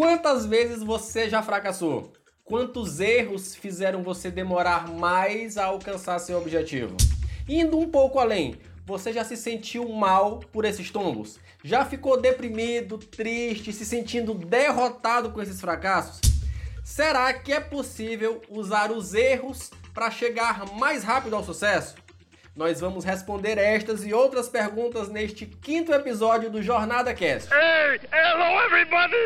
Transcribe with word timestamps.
Quantas 0.00 0.46
vezes 0.46 0.82
você 0.82 1.28
já 1.28 1.42
fracassou? 1.42 2.10
Quantos 2.42 3.00
erros 3.00 3.54
fizeram 3.54 4.02
você 4.02 4.30
demorar 4.30 4.88
mais 4.88 5.58
a 5.58 5.66
alcançar 5.66 6.18
seu 6.18 6.38
objetivo? 6.38 6.96
Indo 7.46 7.78
um 7.78 7.86
pouco 7.86 8.18
além, 8.18 8.58
você 8.86 9.12
já 9.12 9.22
se 9.24 9.36
sentiu 9.36 9.86
mal 9.90 10.40
por 10.50 10.64
esses 10.64 10.90
tombos? 10.90 11.38
Já 11.62 11.84
ficou 11.84 12.18
deprimido, 12.18 12.96
triste, 12.96 13.74
se 13.74 13.84
sentindo 13.84 14.32
derrotado 14.32 15.32
com 15.32 15.42
esses 15.42 15.60
fracassos? 15.60 16.18
Será 16.82 17.30
que 17.34 17.52
é 17.52 17.60
possível 17.60 18.40
usar 18.48 18.90
os 18.90 19.12
erros 19.12 19.70
para 19.92 20.10
chegar 20.10 20.64
mais 20.76 21.04
rápido 21.04 21.36
ao 21.36 21.44
sucesso? 21.44 21.94
Nós 22.60 22.78
vamos 22.78 23.06
responder 23.06 23.56
estas 23.56 24.04
e 24.04 24.12
outras 24.12 24.46
perguntas 24.46 25.08
neste 25.08 25.46
quinto 25.46 25.94
episódio 25.94 26.50
do 26.50 26.60
Jornada 26.60 27.14
Cast. 27.14 27.48
Hey, 27.50 27.98
hello 28.12 28.60
everybody! 28.66 29.16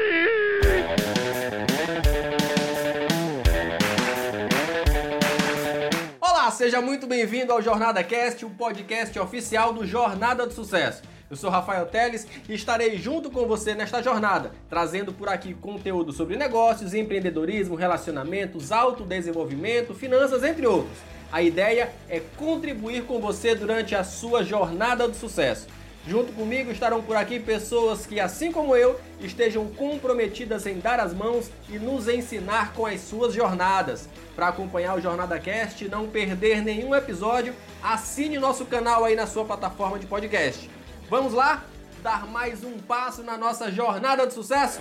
Olá, 6.21 6.49
seja 6.53 6.81
muito 6.81 7.09
bem-vindo 7.09 7.53
ao 7.53 7.61
Jornada 7.61 8.05
Cast, 8.05 8.47
o 8.47 8.51
podcast 8.51 9.19
oficial 9.19 9.73
do 9.73 9.85
Jornada 9.85 10.47
do 10.47 10.53
Sucesso. 10.53 11.03
Eu 11.29 11.37
sou 11.37 11.51
Rafael 11.51 11.87
Teles 11.87 12.29
e 12.49 12.55
estarei 12.55 12.97
junto 12.99 13.33
com 13.33 13.49
você 13.49 13.75
nesta 13.75 14.01
jornada, 14.01 14.53
trazendo 14.71 15.13
por 15.13 15.29
aqui 15.29 15.55
conteúdo 15.55 16.13
sobre 16.13 16.37
negócios, 16.37 16.95
empreendedorismo, 16.95 17.75
relacionamentos, 17.75 18.71
autodesenvolvimento, 18.71 19.93
finanças, 19.93 20.45
entre 20.45 20.69
outros. 20.69 21.14
A 21.35 21.43
ideia 21.43 21.93
é 22.09 22.21
contribuir 22.21 23.07
com 23.07 23.19
você 23.19 23.57
durante 23.57 23.93
a 23.93 24.05
sua 24.05 24.45
jornada 24.45 25.09
do 25.09 25.17
sucesso. 25.17 25.67
Junto 26.07 26.33
comigo 26.33 26.71
estarão 26.71 27.03
por 27.03 27.17
aqui 27.17 27.41
pessoas 27.41 28.07
que, 28.07 28.21
assim 28.21 28.53
como 28.53 28.77
eu, 28.77 29.01
estejam 29.19 29.67
comprometidas 29.67 30.65
em 30.65 30.79
dar 30.79 31.01
as 31.01 31.13
mãos 31.13 31.51
e 31.69 31.77
nos 31.77 32.07
ensinar 32.07 32.73
com 32.73 32.87
as 32.87 33.01
suas 33.01 33.35
jornadas. 33.35 34.09
Para 34.37 34.47
acompanhar 34.47 34.97
o 34.97 35.01
Jornada 35.01 35.37
Cast 35.41 35.85
e 35.85 35.89
não 35.89 36.07
perder 36.07 36.63
nenhum 36.63 36.95
episódio, 36.95 37.53
assine 37.83 38.39
nosso 38.39 38.65
canal 38.67 39.05
aí 39.05 39.17
na 39.17 39.27
sua 39.27 39.45
plataforma 39.45 39.99
de 39.99 40.07
podcast. 40.07 40.71
Vamos 41.11 41.33
lá? 41.33 41.65
Dar 42.01 42.29
mais 42.29 42.63
um 42.63 42.79
passo 42.79 43.25
na 43.25 43.37
nossa 43.37 43.73
jornada 43.73 44.25
de 44.25 44.35
sucesso? 44.35 44.79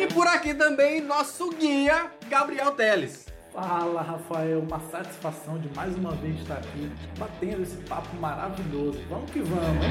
E 0.00 0.06
por 0.12 0.26
aqui 0.26 0.52
também 0.52 1.00
nosso 1.00 1.48
guia, 1.50 2.10
Gabriel 2.28 2.72
Teles. 2.72 3.31
Fala 3.52 4.00
Rafael, 4.00 4.60
uma 4.60 4.80
satisfação 4.80 5.58
de 5.58 5.68
mais 5.76 5.94
uma 5.94 6.12
vez 6.12 6.40
estar 6.40 6.54
aqui 6.54 6.90
batendo 7.18 7.62
esse 7.62 7.76
papo 7.82 8.16
maravilhoso. 8.16 8.98
Vamos 9.10 9.30
que 9.30 9.40
vamos? 9.40 9.86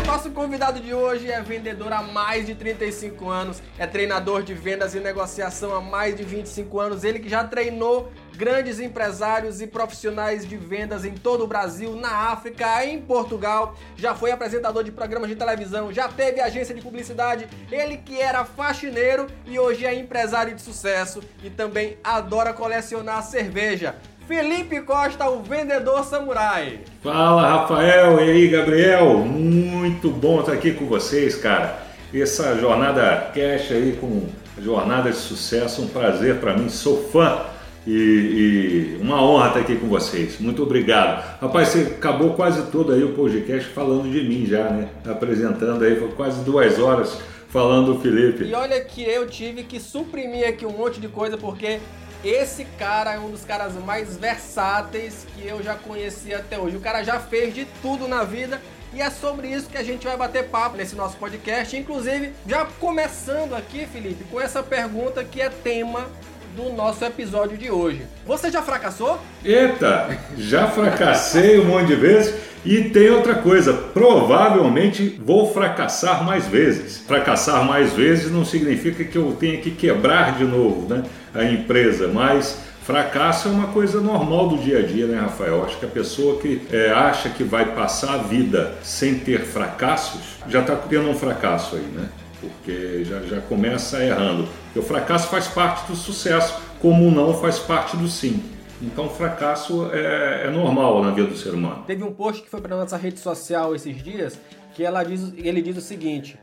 O 0.00 0.06
nosso 0.06 0.30
convidado 0.30 0.78
de 0.78 0.94
hoje 0.94 1.28
é 1.28 1.42
vendedor 1.42 1.92
há 1.92 2.00
mais 2.00 2.46
de 2.46 2.54
35 2.54 3.28
anos, 3.28 3.60
é 3.76 3.88
treinador 3.88 4.44
de 4.44 4.54
vendas 4.54 4.94
e 4.94 5.00
negociação 5.00 5.74
há 5.74 5.80
mais 5.80 6.16
de 6.16 6.22
25 6.22 6.78
anos. 6.78 7.02
Ele 7.02 7.18
que 7.18 7.28
já 7.28 7.42
treinou 7.42 8.12
grandes 8.40 8.80
empresários 8.80 9.60
e 9.60 9.66
profissionais 9.66 10.48
de 10.48 10.56
vendas 10.56 11.04
em 11.04 11.12
todo 11.12 11.44
o 11.44 11.46
Brasil, 11.46 11.94
na 11.94 12.30
África, 12.30 12.82
em 12.86 12.98
Portugal, 12.98 13.76
já 13.94 14.14
foi 14.14 14.30
apresentador 14.30 14.82
de 14.82 14.90
programas 14.90 15.28
de 15.28 15.36
televisão, 15.36 15.92
já 15.92 16.08
teve 16.08 16.40
agência 16.40 16.74
de 16.74 16.80
publicidade, 16.80 17.46
ele 17.70 17.98
que 17.98 18.18
era 18.18 18.42
faxineiro 18.46 19.26
e 19.46 19.58
hoje 19.58 19.84
é 19.84 19.94
empresário 19.94 20.54
de 20.54 20.62
sucesso 20.62 21.20
e 21.44 21.50
também 21.50 21.98
adora 22.02 22.54
colecionar 22.54 23.22
cerveja. 23.22 23.96
Felipe 24.26 24.80
Costa, 24.80 25.28
o 25.28 25.42
vendedor 25.42 26.02
samurai. 26.02 26.80
Fala 27.02 27.46
Rafael, 27.46 28.20
e 28.20 28.30
aí 28.30 28.48
Gabriel, 28.48 29.18
muito 29.18 30.08
bom 30.10 30.40
estar 30.40 30.54
aqui 30.54 30.72
com 30.72 30.86
vocês, 30.86 31.34
cara. 31.34 31.78
Essa 32.14 32.56
jornada 32.56 33.32
cash 33.34 33.70
aí 33.70 33.98
com 34.00 34.30
jornada 34.58 35.10
de 35.10 35.16
sucesso, 35.18 35.82
um 35.82 35.88
prazer 35.88 36.36
para 36.36 36.56
mim, 36.56 36.70
sou 36.70 37.06
fã 37.10 37.59
e, 37.86 37.92
e, 37.92 38.98
uma 39.00 39.22
honra 39.22 39.48
estar 39.48 39.60
aqui 39.60 39.76
com 39.76 39.88
vocês. 39.88 40.38
Muito 40.38 40.62
obrigado. 40.62 41.40
Rapaz, 41.40 41.68
você 41.68 41.80
acabou 41.96 42.34
quase 42.34 42.70
todo 42.70 42.92
aí 42.92 43.02
o 43.02 43.14
podcast 43.14 43.68
falando 43.70 44.10
de 44.10 44.22
mim 44.22 44.46
já, 44.46 44.70
né? 44.70 44.88
Apresentando 45.06 45.84
aí, 45.84 45.96
foi 45.96 46.08
quase 46.08 46.44
duas 46.44 46.78
horas 46.78 47.18
falando 47.48 47.94
do 47.94 48.00
Felipe. 48.00 48.44
E 48.44 48.54
olha 48.54 48.80
que 48.84 49.02
eu 49.02 49.26
tive 49.26 49.64
que 49.64 49.80
suprimir 49.80 50.48
aqui 50.48 50.64
um 50.64 50.72
monte 50.72 51.00
de 51.00 51.08
coisa 51.08 51.36
porque 51.36 51.80
esse 52.24 52.64
cara 52.78 53.14
é 53.14 53.18
um 53.18 53.30
dos 53.30 53.44
caras 53.44 53.74
mais 53.74 54.16
versáteis 54.16 55.26
que 55.34 55.46
eu 55.46 55.62
já 55.62 55.74
conheci 55.74 56.34
até 56.34 56.58
hoje. 56.58 56.76
O 56.76 56.80
cara 56.80 57.02
já 57.02 57.18
fez 57.18 57.54
de 57.54 57.66
tudo 57.80 58.06
na 58.06 58.24
vida 58.24 58.60
e 58.92 59.00
é 59.00 59.08
sobre 59.08 59.48
isso 59.48 59.70
que 59.70 59.78
a 59.78 59.82
gente 59.82 60.06
vai 60.06 60.16
bater 60.16 60.48
papo 60.48 60.76
nesse 60.76 60.94
nosso 60.94 61.16
podcast. 61.16 61.74
Inclusive, 61.76 62.32
já 62.46 62.66
começando 62.78 63.54
aqui, 63.54 63.86
Felipe, 63.86 64.24
com 64.24 64.40
essa 64.40 64.62
pergunta 64.62 65.24
que 65.24 65.40
é 65.40 65.48
tema 65.48 66.08
do 66.56 66.72
nosso 66.72 67.04
episódio 67.04 67.56
de 67.56 67.70
hoje. 67.70 68.02
Você 68.26 68.50
já 68.50 68.62
fracassou? 68.62 69.18
Eita, 69.44 70.18
já 70.36 70.66
fracassei 70.68 71.58
um 71.60 71.66
monte 71.66 71.88
de 71.88 71.94
vezes. 71.96 72.34
E 72.64 72.90
tem 72.90 73.08
outra 73.10 73.36
coisa, 73.36 73.72
provavelmente 73.72 75.18
vou 75.24 75.50
fracassar 75.52 76.22
mais 76.22 76.46
vezes. 76.46 76.98
Fracassar 76.98 77.64
mais 77.64 77.94
vezes 77.94 78.30
não 78.30 78.44
significa 78.44 79.02
que 79.02 79.16
eu 79.16 79.34
tenha 79.38 79.56
que 79.58 79.70
quebrar 79.70 80.36
de 80.36 80.44
novo 80.44 80.86
né, 80.92 81.02
a 81.34 81.42
empresa, 81.44 82.08
mas 82.08 82.58
fracasso 82.82 83.48
é 83.48 83.50
uma 83.50 83.68
coisa 83.68 84.00
normal 84.00 84.48
do 84.48 84.58
dia 84.58 84.80
a 84.80 84.82
dia, 84.82 85.06
né, 85.06 85.18
Rafael? 85.18 85.64
Acho 85.64 85.78
que 85.78 85.86
a 85.86 85.88
pessoa 85.88 86.38
que 86.38 86.60
é, 86.70 86.90
acha 86.90 87.30
que 87.30 87.42
vai 87.42 87.64
passar 87.64 88.14
a 88.14 88.18
vida 88.18 88.74
sem 88.82 89.14
ter 89.14 89.40
fracassos 89.40 90.20
já 90.46 90.60
está 90.60 90.76
tendo 90.76 91.08
um 91.08 91.14
fracasso 91.14 91.76
aí, 91.76 91.82
né? 91.82 92.08
Porque 92.40 93.04
já, 93.04 93.20
já 93.20 93.40
começa 93.40 94.02
errando. 94.02 94.48
Porque 94.64 94.78
o 94.78 94.82
fracasso 94.82 95.28
faz 95.28 95.46
parte 95.48 95.86
do 95.90 95.96
sucesso, 95.96 96.60
como 96.80 97.08
o 97.08 97.10
não 97.10 97.34
faz 97.34 97.58
parte 97.58 97.96
do 97.96 98.08
sim. 98.08 98.42
Então, 98.82 99.06
o 99.06 99.10
fracasso 99.10 99.90
é, 99.92 100.46
é 100.46 100.50
normal 100.50 101.02
na 101.04 101.10
vida 101.10 101.28
do 101.28 101.36
ser 101.36 101.50
humano. 101.50 101.84
Teve 101.86 102.02
um 102.02 102.12
post 102.12 102.42
que 102.42 102.48
foi 102.48 102.60
para 102.60 102.76
nossa 102.76 102.96
rede 102.96 103.20
social 103.20 103.74
esses 103.74 104.02
dias 104.02 104.38
que 104.74 104.82
ela 104.82 105.02
diz, 105.02 105.32
ele 105.36 105.60
diz 105.60 105.76
o 105.76 105.80
seguinte: 105.80 106.38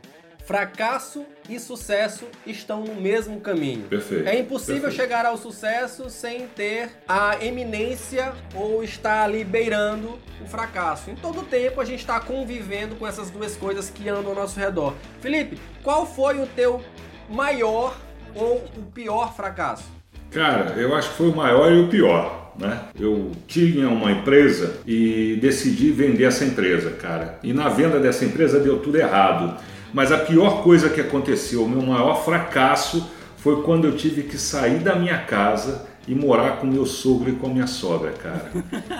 fracasso 0.48 1.26
e 1.46 1.60
sucesso 1.60 2.24
estão 2.46 2.82
no 2.82 2.94
mesmo 2.94 3.38
caminho. 3.38 3.82
Perfeito. 3.82 4.26
É 4.26 4.38
impossível 4.38 4.80
perfeito. 4.80 4.96
chegar 4.96 5.26
ao 5.26 5.36
sucesso 5.36 6.08
sem 6.08 6.46
ter 6.48 6.88
a 7.06 7.36
eminência 7.44 8.32
ou 8.54 8.82
estar 8.82 9.24
ali 9.24 9.44
beirando 9.44 10.18
o 10.42 10.48
fracasso. 10.48 11.10
Em 11.10 11.14
todo 11.14 11.42
tempo 11.42 11.82
a 11.82 11.84
gente 11.84 12.00
está 12.00 12.18
convivendo 12.18 12.96
com 12.96 13.06
essas 13.06 13.28
duas 13.28 13.56
coisas 13.56 13.90
que 13.90 14.08
andam 14.08 14.30
ao 14.30 14.34
nosso 14.34 14.58
redor. 14.58 14.94
Felipe, 15.20 15.58
qual 15.82 16.06
foi 16.06 16.40
o 16.40 16.46
teu 16.46 16.82
maior 17.28 17.94
ou 18.34 18.64
o 18.74 18.84
pior 18.84 19.36
fracasso? 19.36 19.84
Cara, 20.30 20.72
eu 20.78 20.94
acho 20.94 21.10
que 21.10 21.16
foi 21.16 21.28
o 21.28 21.36
maior 21.36 21.70
e 21.70 21.78
o 21.78 21.88
pior. 21.88 22.54
Né? 22.58 22.80
Eu 22.98 23.32
tinha 23.46 23.86
uma 23.88 24.10
empresa 24.10 24.78
e 24.86 25.38
decidi 25.42 25.92
vender 25.92 26.24
essa 26.24 26.44
empresa, 26.44 26.90
cara. 26.92 27.38
E 27.42 27.52
na 27.52 27.68
venda 27.68 28.00
dessa 28.00 28.24
empresa 28.24 28.58
deu 28.58 28.78
tudo 28.78 28.96
errado. 28.96 29.62
Mas 29.92 30.12
a 30.12 30.18
pior 30.18 30.62
coisa 30.62 30.88
que 30.88 31.00
aconteceu, 31.00 31.64
o 31.64 31.68
meu 31.68 31.82
maior 31.82 32.24
fracasso, 32.24 33.08
foi 33.38 33.62
quando 33.62 33.86
eu 33.86 33.96
tive 33.96 34.22
que 34.22 34.36
sair 34.36 34.78
da 34.78 34.94
minha 34.94 35.18
casa 35.18 35.86
e 36.06 36.14
morar 36.14 36.56
com 36.56 36.66
meu 36.66 36.86
sogro 36.86 37.30
e 37.30 37.34
com 37.34 37.46
a 37.46 37.50
minha 37.50 37.66
sogra, 37.66 38.12
cara. 38.12 38.50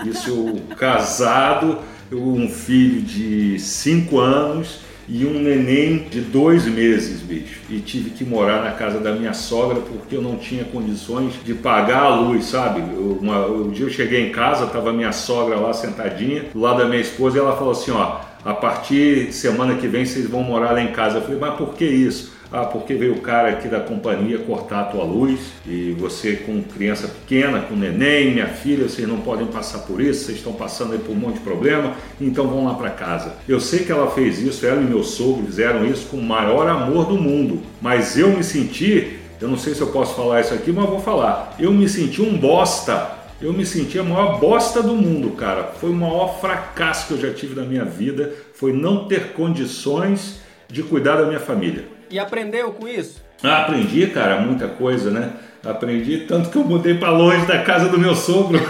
Isso 0.05 0.29
eu 0.29 0.75
casado, 0.75 1.79
eu, 2.11 2.21
um 2.21 2.47
filho 2.47 3.01
de 3.01 3.59
5 3.59 4.19
anos 4.19 4.79
e 5.07 5.25
um 5.25 5.39
neném 5.39 6.07
de 6.09 6.21
dois 6.21 6.65
meses, 6.65 7.21
bicho. 7.21 7.61
E 7.67 7.79
tive 7.79 8.11
que 8.11 8.23
morar 8.23 8.63
na 8.63 8.71
casa 8.71 8.99
da 8.99 9.11
minha 9.11 9.33
sogra 9.33 9.81
porque 9.81 10.15
eu 10.15 10.21
não 10.21 10.37
tinha 10.37 10.63
condições 10.63 11.33
de 11.43 11.55
pagar 11.55 12.03
a 12.03 12.15
luz, 12.15 12.45
sabe? 12.45 12.79
Eu, 12.79 13.17
uma, 13.19 13.47
um 13.47 13.71
dia 13.71 13.87
eu 13.87 13.89
cheguei 13.89 14.27
em 14.27 14.31
casa, 14.31 14.67
tava 14.67 14.93
minha 14.93 15.11
sogra 15.11 15.57
lá 15.57 15.73
sentadinha, 15.73 16.45
do 16.53 16.59
lado 16.59 16.77
da 16.77 16.85
minha 16.85 17.01
esposa, 17.01 17.37
e 17.37 17.39
ela 17.39 17.57
falou 17.57 17.71
assim: 17.71 17.89
ó 17.89 18.28
a 18.43 18.53
partir 18.53 19.33
semana 19.33 19.75
que 19.75 19.87
vem 19.87 20.05
vocês 20.05 20.27
vão 20.27 20.43
morar 20.43 20.71
lá 20.71 20.81
em 20.81 20.91
casa. 20.91 21.17
Eu 21.17 21.21
falei, 21.21 21.39
mas 21.39 21.55
por 21.55 21.73
que 21.73 21.85
isso? 21.85 22.39
Ah, 22.51 22.65
porque 22.65 22.95
veio 22.95 23.13
o 23.13 23.21
cara 23.21 23.49
aqui 23.49 23.67
da 23.67 23.79
companhia 23.79 24.39
cortar 24.39 24.79
a 24.81 24.83
tua 24.85 25.03
luz 25.03 25.39
e 25.67 25.95
você 25.99 26.33
com 26.33 26.63
criança 26.63 27.07
pequena, 27.07 27.59
com 27.59 27.75
neném, 27.75 28.33
minha 28.33 28.47
filha, 28.47 28.89
vocês 28.89 29.07
não 29.07 29.19
podem 29.19 29.45
passar 29.45 29.79
por 29.79 30.01
isso, 30.01 30.25
vocês 30.25 30.39
estão 30.39 30.53
passando 30.53 30.97
por 30.97 31.11
um 31.11 31.15
monte 31.15 31.35
de 31.35 31.41
problema, 31.41 31.93
então 32.19 32.47
vão 32.47 32.65
lá 32.65 32.73
para 32.73 32.89
casa. 32.89 33.35
Eu 33.47 33.59
sei 33.59 33.79
que 33.79 33.91
ela 33.91 34.09
fez 34.09 34.39
isso, 34.39 34.65
ela 34.65 34.81
e 34.81 34.85
meu 34.85 35.03
sogro 35.03 35.45
fizeram 35.45 35.85
isso 35.85 36.07
com 36.07 36.17
o 36.17 36.23
maior 36.23 36.67
amor 36.67 37.05
do 37.05 37.17
mundo, 37.17 37.61
mas 37.79 38.17
eu 38.17 38.29
me 38.29 38.43
senti, 38.43 39.19
eu 39.39 39.47
não 39.47 39.57
sei 39.57 39.75
se 39.75 39.81
eu 39.81 39.87
posso 39.87 40.15
falar 40.15 40.41
isso 40.41 40.53
aqui, 40.55 40.71
mas 40.71 40.89
vou 40.89 40.99
falar, 40.99 41.55
eu 41.59 41.71
me 41.71 41.87
senti 41.87 42.19
um 42.19 42.35
bosta 42.35 43.18
eu 43.41 43.53
me 43.53 43.65
senti 43.65 43.97
a 43.97 44.03
maior 44.03 44.39
bosta 44.39 44.83
do 44.83 44.93
mundo, 44.93 45.31
cara. 45.31 45.63
Foi 45.79 45.89
o 45.89 45.93
maior 45.93 46.39
fracasso 46.39 47.07
que 47.07 47.13
eu 47.13 47.19
já 47.19 47.33
tive 47.33 47.55
na 47.55 47.65
minha 47.65 47.85
vida, 47.85 48.33
foi 48.53 48.73
não 48.73 49.07
ter 49.07 49.31
condições 49.33 50.41
de 50.67 50.83
cuidar 50.83 51.15
da 51.15 51.25
minha 51.25 51.39
família. 51.39 51.85
E 52.09 52.19
aprendeu 52.19 52.71
com 52.73 52.87
isso? 52.87 53.21
Ah, 53.43 53.61
aprendi, 53.61 54.07
cara, 54.07 54.41
muita 54.41 54.67
coisa, 54.67 55.09
né? 55.09 55.31
Aprendi 55.65 56.25
tanto 56.27 56.49
que 56.49 56.57
eu 56.57 56.63
mudei 56.63 56.95
para 56.95 57.09
longe 57.11 57.45
da 57.45 57.61
casa 57.63 57.87
do 57.89 57.97
meu 57.97 58.15
sogro. 58.15 58.59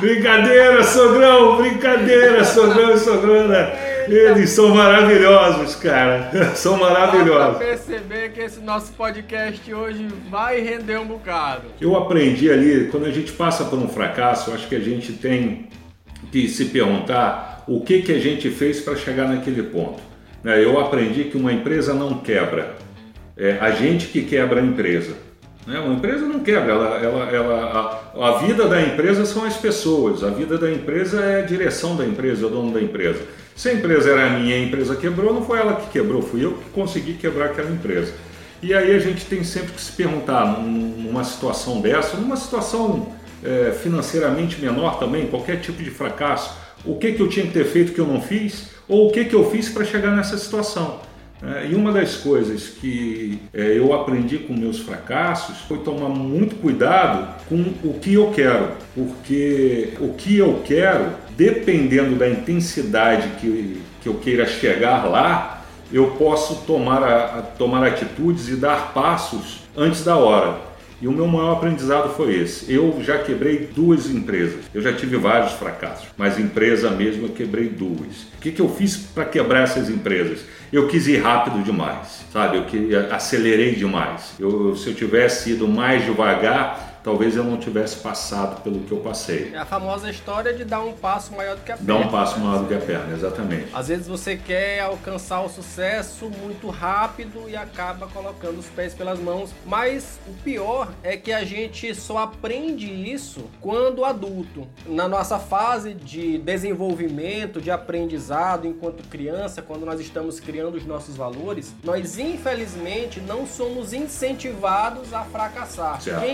brincadeira, 0.00 0.82
sogrão, 0.82 1.56
brincadeira, 1.58 2.44
sogrão 2.44 2.94
e 2.94 2.98
sogrona. 2.98 3.91
Eles 4.08 4.50
são 4.50 4.74
maravilhosos, 4.74 5.74
cara. 5.76 6.30
São 6.54 6.78
Dá 6.78 6.84
maravilhosos. 6.90 7.56
pra 7.58 7.66
perceber 7.66 8.32
que 8.32 8.40
esse 8.40 8.60
nosso 8.60 8.92
podcast 8.92 9.72
hoje 9.72 10.06
vai 10.30 10.60
render 10.60 10.98
um 10.98 11.06
bocado. 11.06 11.62
Eu 11.80 11.96
aprendi 11.96 12.50
ali, 12.50 12.88
quando 12.90 13.06
a 13.06 13.10
gente 13.10 13.32
passa 13.32 13.64
por 13.64 13.78
um 13.78 13.88
fracasso, 13.88 14.50
eu 14.50 14.54
acho 14.54 14.68
que 14.68 14.74
a 14.76 14.80
gente 14.80 15.12
tem 15.12 15.68
que 16.30 16.48
se 16.48 16.66
perguntar 16.66 17.64
o 17.66 17.80
que, 17.80 18.02
que 18.02 18.12
a 18.12 18.18
gente 18.18 18.50
fez 18.50 18.80
para 18.80 18.96
chegar 18.96 19.28
naquele 19.28 19.62
ponto. 19.62 20.00
né? 20.42 20.62
Eu 20.62 20.80
aprendi 20.80 21.24
que 21.24 21.36
uma 21.36 21.52
empresa 21.52 21.92
não 21.94 22.14
quebra, 22.18 22.74
é 23.36 23.58
a 23.60 23.70
gente 23.70 24.06
que 24.08 24.22
quebra 24.22 24.60
a 24.60 24.64
empresa. 24.64 25.14
né? 25.66 25.78
Uma 25.78 25.94
empresa 25.94 26.26
não 26.26 26.40
quebra, 26.40 26.72
ela, 26.72 26.98
ela, 26.98 27.30
ela- 27.30 28.02
a, 28.16 28.28
a 28.28 28.38
vida 28.38 28.66
da 28.68 28.80
empresa 28.80 29.24
são 29.24 29.44
as 29.44 29.56
pessoas, 29.56 30.22
a 30.24 30.30
vida 30.30 30.58
da 30.58 30.70
empresa 30.70 31.20
é 31.22 31.40
a 31.42 31.46
direção 31.46 31.96
da 31.96 32.04
empresa, 32.04 32.44
é 32.44 32.46
o 32.46 32.50
dono 32.50 32.72
da 32.72 32.80
empresa. 32.80 33.20
Se 33.54 33.68
a 33.68 33.74
empresa 33.74 34.10
era 34.10 34.30
minha 34.30 34.56
e 34.56 34.62
a 34.62 34.66
empresa 34.66 34.96
quebrou, 34.96 35.32
não 35.32 35.44
foi 35.44 35.58
ela 35.58 35.76
que 35.76 35.90
quebrou, 35.90 36.22
fui 36.22 36.44
eu 36.44 36.52
que 36.54 36.70
consegui 36.70 37.14
quebrar 37.14 37.46
aquela 37.46 37.70
empresa. 37.70 38.12
E 38.62 38.72
aí 38.74 38.94
a 38.94 38.98
gente 38.98 39.24
tem 39.26 39.42
sempre 39.44 39.72
que 39.72 39.80
se 39.80 39.92
perguntar, 39.92 40.46
num- 40.46 41.02
numa 41.02 41.24
situação 41.24 41.80
dessa, 41.80 42.16
numa 42.16 42.36
situação 42.36 43.08
é, 43.44 43.72
financeiramente 43.72 44.60
menor 44.60 44.98
também, 44.98 45.26
qualquer 45.26 45.60
tipo 45.60 45.82
de 45.82 45.90
fracasso, 45.90 46.56
o 46.84 46.96
que, 46.96 47.12
que 47.12 47.20
eu 47.20 47.28
tinha 47.28 47.44
que 47.46 47.52
ter 47.52 47.64
feito 47.64 47.92
que 47.92 48.00
eu 48.00 48.06
não 48.06 48.20
fiz, 48.20 48.68
ou 48.88 49.08
o 49.08 49.12
que, 49.12 49.24
que 49.24 49.34
eu 49.34 49.50
fiz 49.50 49.68
para 49.68 49.84
chegar 49.84 50.12
nessa 50.14 50.38
situação. 50.38 51.00
né? 51.40 51.68
e 51.70 51.74
uma 51.74 51.90
das 51.92 52.14
coisas 52.16 52.68
que 52.68 53.40
é, 53.52 53.76
eu 53.78 53.92
aprendi 53.92 54.38
com 54.38 54.52
meus 54.54 54.78
fracassos 54.78 55.58
foi 55.68 55.78
tomar 55.78 56.08
muito 56.08 56.54
cuidado 56.56 57.34
com 57.48 57.56
o 57.84 57.98
que 58.00 58.14
eu 58.14 58.30
quero, 58.30 58.68
porque 58.94 59.90
o 60.00 60.14
que 60.14 60.38
eu 60.38 60.62
quero, 60.64 61.06
dependendo 61.36 62.16
da 62.16 62.28
intensidade 62.28 63.28
que, 63.40 63.80
que 64.02 64.08
eu 64.08 64.14
queira 64.14 64.46
chegar 64.46 65.04
lá, 65.04 65.62
eu 65.92 66.12
posso 66.12 66.62
tomar, 66.66 67.02
a- 67.02 67.38
a- 67.38 67.42
tomar 67.42 67.84
atitudes 67.86 68.48
e 68.48 68.56
dar 68.56 68.92
passos 68.94 69.60
antes 69.76 70.02
da 70.04 70.16
hora. 70.16 70.56
E 71.00 71.08
o 71.08 71.12
meu 71.12 71.26
maior 71.26 71.54
aprendizado 71.54 72.14
foi 72.14 72.32
esse. 72.36 72.72
Eu 72.72 73.02
já 73.02 73.18
quebrei 73.18 73.68
duas 73.74 74.08
empresas. 74.08 74.60
Eu 74.72 74.80
já 74.80 74.92
tive 74.92 75.16
vários 75.16 75.50
fracassos, 75.52 76.06
mas 76.16 76.38
empresa 76.38 76.90
mesmo 76.90 77.24
eu 77.26 77.30
quebrei 77.30 77.68
duas. 77.68 78.22
O 78.38 78.40
que, 78.40 78.52
que 78.52 78.60
eu 78.62 78.68
fiz 78.68 78.96
para 78.96 79.24
quebrar 79.24 79.64
essas 79.64 79.90
empresas? 79.90 80.40
Eu 80.72 80.86
quis 80.86 81.08
ir 81.08 81.16
rápido 81.20 81.62
demais, 81.64 82.24
sabe? 82.32 82.56
Eu 82.58 82.64
que, 82.66 82.94
acelerei 83.10 83.74
demais. 83.74 84.32
Eu, 84.38 84.76
se 84.76 84.86
eu 84.90 84.94
tivesse 84.94 85.50
ido 85.50 85.66
mais 85.66 86.04
devagar, 86.04 86.91
talvez 87.02 87.36
eu 87.36 87.44
não 87.44 87.56
tivesse 87.56 87.96
passado 87.96 88.62
pelo 88.62 88.80
que 88.80 88.92
eu 88.92 88.98
passei. 88.98 89.52
É 89.54 89.58
a 89.58 89.66
famosa 89.66 90.10
história 90.10 90.52
de 90.52 90.64
dar 90.64 90.80
um 90.80 90.92
passo 90.92 91.34
maior 91.34 91.56
do 91.56 91.62
que 91.62 91.72
a 91.72 91.76
perna. 91.76 91.94
Dá 91.94 92.06
um 92.06 92.10
passo 92.10 92.38
maior 92.38 92.62
do 92.62 92.68
que 92.68 92.74
a 92.74 92.80
perna, 92.80 93.14
exatamente. 93.14 93.68
Às 93.74 93.88
vezes 93.88 94.06
você 94.06 94.36
quer 94.36 94.80
alcançar 94.80 95.40
o 95.42 95.48
sucesso 95.48 96.30
muito 96.30 96.68
rápido 96.70 97.48
e 97.48 97.56
acaba 97.56 98.06
colocando 98.06 98.58
os 98.58 98.66
pés 98.66 98.94
pelas 98.94 99.18
mãos. 99.18 99.50
Mas 99.66 100.18
o 100.26 100.32
pior 100.42 100.92
é 101.02 101.16
que 101.16 101.32
a 101.32 101.44
gente 101.44 101.94
só 101.94 102.18
aprende 102.18 102.86
isso 102.86 103.50
quando 103.60 104.04
adulto. 104.04 104.66
Na 104.86 105.08
nossa 105.08 105.38
fase 105.38 105.94
de 105.94 106.38
desenvolvimento, 106.38 107.60
de 107.60 107.70
aprendizado 107.70 108.66
enquanto 108.66 109.06
criança, 109.08 109.62
quando 109.62 109.84
nós 109.84 110.00
estamos 110.00 110.38
criando 110.40 110.76
os 110.76 110.84
nossos 110.84 111.16
valores, 111.16 111.74
nós 111.82 112.18
infelizmente 112.18 113.20
não 113.20 113.46
somos 113.46 113.92
incentivados 113.92 115.12
a 115.12 115.22
fracassar. 115.24 116.00
Certo. 116.00 116.24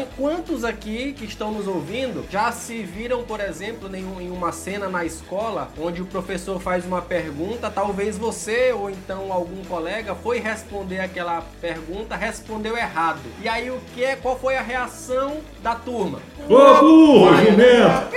Quantos 0.59 0.65
aqui 0.65 1.13
que 1.13 1.25
estão 1.25 1.53
nos 1.53 1.69
ouvindo 1.69 2.25
já 2.31 2.51
se 2.51 2.83
viram, 2.83 3.23
por 3.23 3.39
exemplo, 3.41 3.95
em 3.95 4.05
um- 4.05 4.33
uma 4.35 4.51
cena 4.51 4.89
na 4.89 5.05
escola 5.05 5.71
onde 5.79 6.03
o 6.03 6.07
professor 6.07 6.61
faz 6.61 6.85
uma 6.85 7.01
pergunta, 7.01 7.71
talvez 7.71 8.19
você 8.19 8.73
ou 8.73 8.91
então 8.91 9.33
algum 9.33 9.65
colega 9.65 10.15
foi 10.17 10.41
responder 10.41 10.99
aquela 11.01 11.43
pergunta, 11.61 12.17
respondeu 12.17 12.77
errado. 12.77 13.21
E 13.41 13.49
aí 13.49 13.71
o 13.71 13.79
que 13.95 14.05
é? 14.05 14.17
Qual 14.17 14.37
foi 14.39 14.57
a 14.57 14.63
reação 14.63 15.39
da 15.63 15.75
turma? 15.77 16.19
Ô 16.49 16.81
burro, 16.81 17.31
Vai, 17.31 17.47
jumento! 17.47 18.09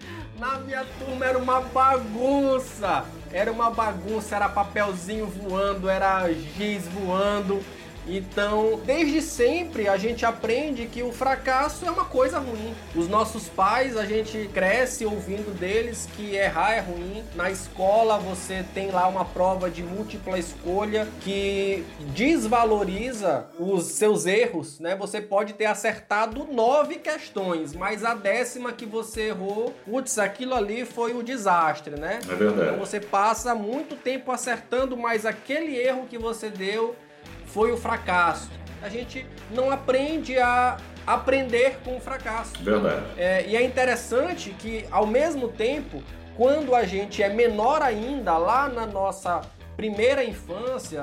Na 0.38 0.58
minha 0.58 0.84
turma 0.98 1.26
era 1.26 1.38
uma 1.38 1.60
bagunça. 1.60 3.04
Era 3.32 3.52
uma 3.52 3.70
bagunça, 3.70 4.34
era 4.36 4.48
papelzinho 4.48 5.26
voando, 5.26 5.88
era 5.88 6.28
giz 6.32 6.88
voando. 6.88 7.60
Então, 8.06 8.80
desde 8.84 9.20
sempre 9.22 9.88
a 9.88 9.96
gente 9.96 10.24
aprende 10.24 10.86
que 10.86 11.02
o 11.02 11.12
fracasso 11.12 11.86
é 11.86 11.90
uma 11.90 12.04
coisa 12.04 12.38
ruim. 12.38 12.74
Os 12.94 13.08
nossos 13.08 13.48
pais, 13.48 13.96
a 13.96 14.04
gente 14.04 14.48
cresce 14.52 15.04
ouvindo 15.04 15.56
deles 15.58 16.08
que 16.16 16.34
errar 16.34 16.74
é 16.74 16.80
ruim. 16.80 17.22
Na 17.34 17.50
escola 17.50 18.18
você 18.18 18.64
tem 18.74 18.90
lá 18.90 19.06
uma 19.06 19.24
prova 19.24 19.70
de 19.70 19.82
múltipla 19.82 20.38
escolha 20.38 21.06
que 21.20 21.84
desvaloriza 22.14 23.46
os 23.58 23.84
seus 23.86 24.26
erros, 24.26 24.80
né? 24.80 24.96
Você 24.96 25.20
pode 25.20 25.54
ter 25.54 25.66
acertado 25.66 26.46
nove 26.50 26.96
questões, 26.96 27.74
mas 27.74 28.04
a 28.04 28.14
décima 28.14 28.72
que 28.72 28.86
você 28.86 29.28
errou, 29.28 29.74
putz, 29.84 30.18
aquilo 30.18 30.54
ali 30.54 30.84
foi 30.84 31.14
o 31.14 31.22
desastre, 31.22 31.98
né? 31.98 32.18
É 32.28 32.34
verdade. 32.34 32.70
Então 32.70 32.78
você 32.78 33.00
passa 33.00 33.54
muito 33.54 33.96
tempo 33.96 34.32
acertando, 34.32 34.96
mas 34.96 35.26
aquele 35.26 35.76
erro 35.76 36.06
que 36.08 36.18
você 36.18 36.48
deu 36.48 36.96
foi 37.52 37.72
o 37.72 37.76
fracasso. 37.76 38.50
A 38.82 38.88
gente 38.88 39.26
não 39.50 39.70
aprende 39.70 40.38
a 40.38 40.78
aprender 41.06 41.78
com 41.84 41.96
o 41.96 42.00
fracasso. 42.00 42.52
Verdade. 42.62 43.04
É, 43.16 43.46
e 43.46 43.56
é 43.56 43.62
interessante 43.62 44.54
que, 44.58 44.86
ao 44.90 45.06
mesmo 45.06 45.48
tempo, 45.48 46.02
quando 46.36 46.74
a 46.74 46.84
gente 46.84 47.22
é 47.22 47.28
menor 47.28 47.82
ainda, 47.82 48.36
lá 48.38 48.68
na 48.68 48.86
nossa 48.86 49.42
primeira 49.80 50.22
infância, 50.22 51.02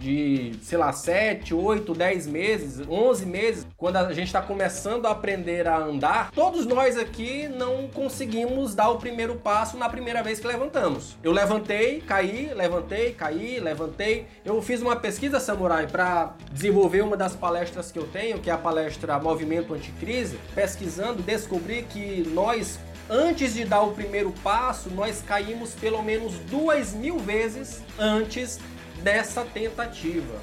de, 0.00 0.54
sei 0.62 0.78
lá, 0.78 0.90
7, 0.94 1.52
8, 1.52 1.92
10 1.92 2.26
meses, 2.26 2.88
11 2.88 3.26
meses, 3.26 3.66
quando 3.76 3.96
a 3.96 4.10
gente 4.14 4.28
está 4.28 4.40
começando 4.40 5.04
a 5.04 5.10
aprender 5.10 5.68
a 5.68 5.76
andar, 5.76 6.30
todos 6.30 6.64
nós 6.64 6.96
aqui 6.96 7.48
não 7.48 7.86
conseguimos 7.88 8.74
dar 8.74 8.88
o 8.88 8.96
primeiro 8.96 9.34
passo 9.34 9.76
na 9.76 9.90
primeira 9.90 10.22
vez 10.22 10.40
que 10.40 10.46
levantamos. 10.46 11.18
Eu 11.22 11.32
levantei, 11.32 12.00
caí, 12.00 12.50
levantei, 12.54 13.12
caí, 13.12 13.60
levantei. 13.60 14.26
Eu 14.42 14.62
fiz 14.62 14.80
uma 14.80 14.96
pesquisa, 14.96 15.38
Samurai, 15.38 15.86
para 15.86 16.32
desenvolver 16.50 17.02
uma 17.02 17.14
das 17.14 17.36
palestras 17.36 17.92
que 17.92 17.98
eu 17.98 18.06
tenho, 18.06 18.38
que 18.38 18.48
é 18.48 18.54
a 18.54 18.58
palestra 18.58 19.18
Movimento 19.18 19.74
Anticrise. 19.74 20.38
Pesquisando, 20.54 21.22
descobri 21.22 21.82
que 21.82 22.26
nós 22.32 22.78
Antes 23.10 23.54
de 23.54 23.64
dar 23.64 23.82
o 23.82 23.92
primeiro 23.92 24.32
passo, 24.42 24.90
nós 24.90 25.22
caímos 25.22 25.74
pelo 25.74 26.02
menos 26.02 26.34
duas 26.50 26.92
mil 26.92 27.18
vezes 27.18 27.82
antes 27.98 28.60
dessa 29.02 29.44
tentativa. 29.44 30.42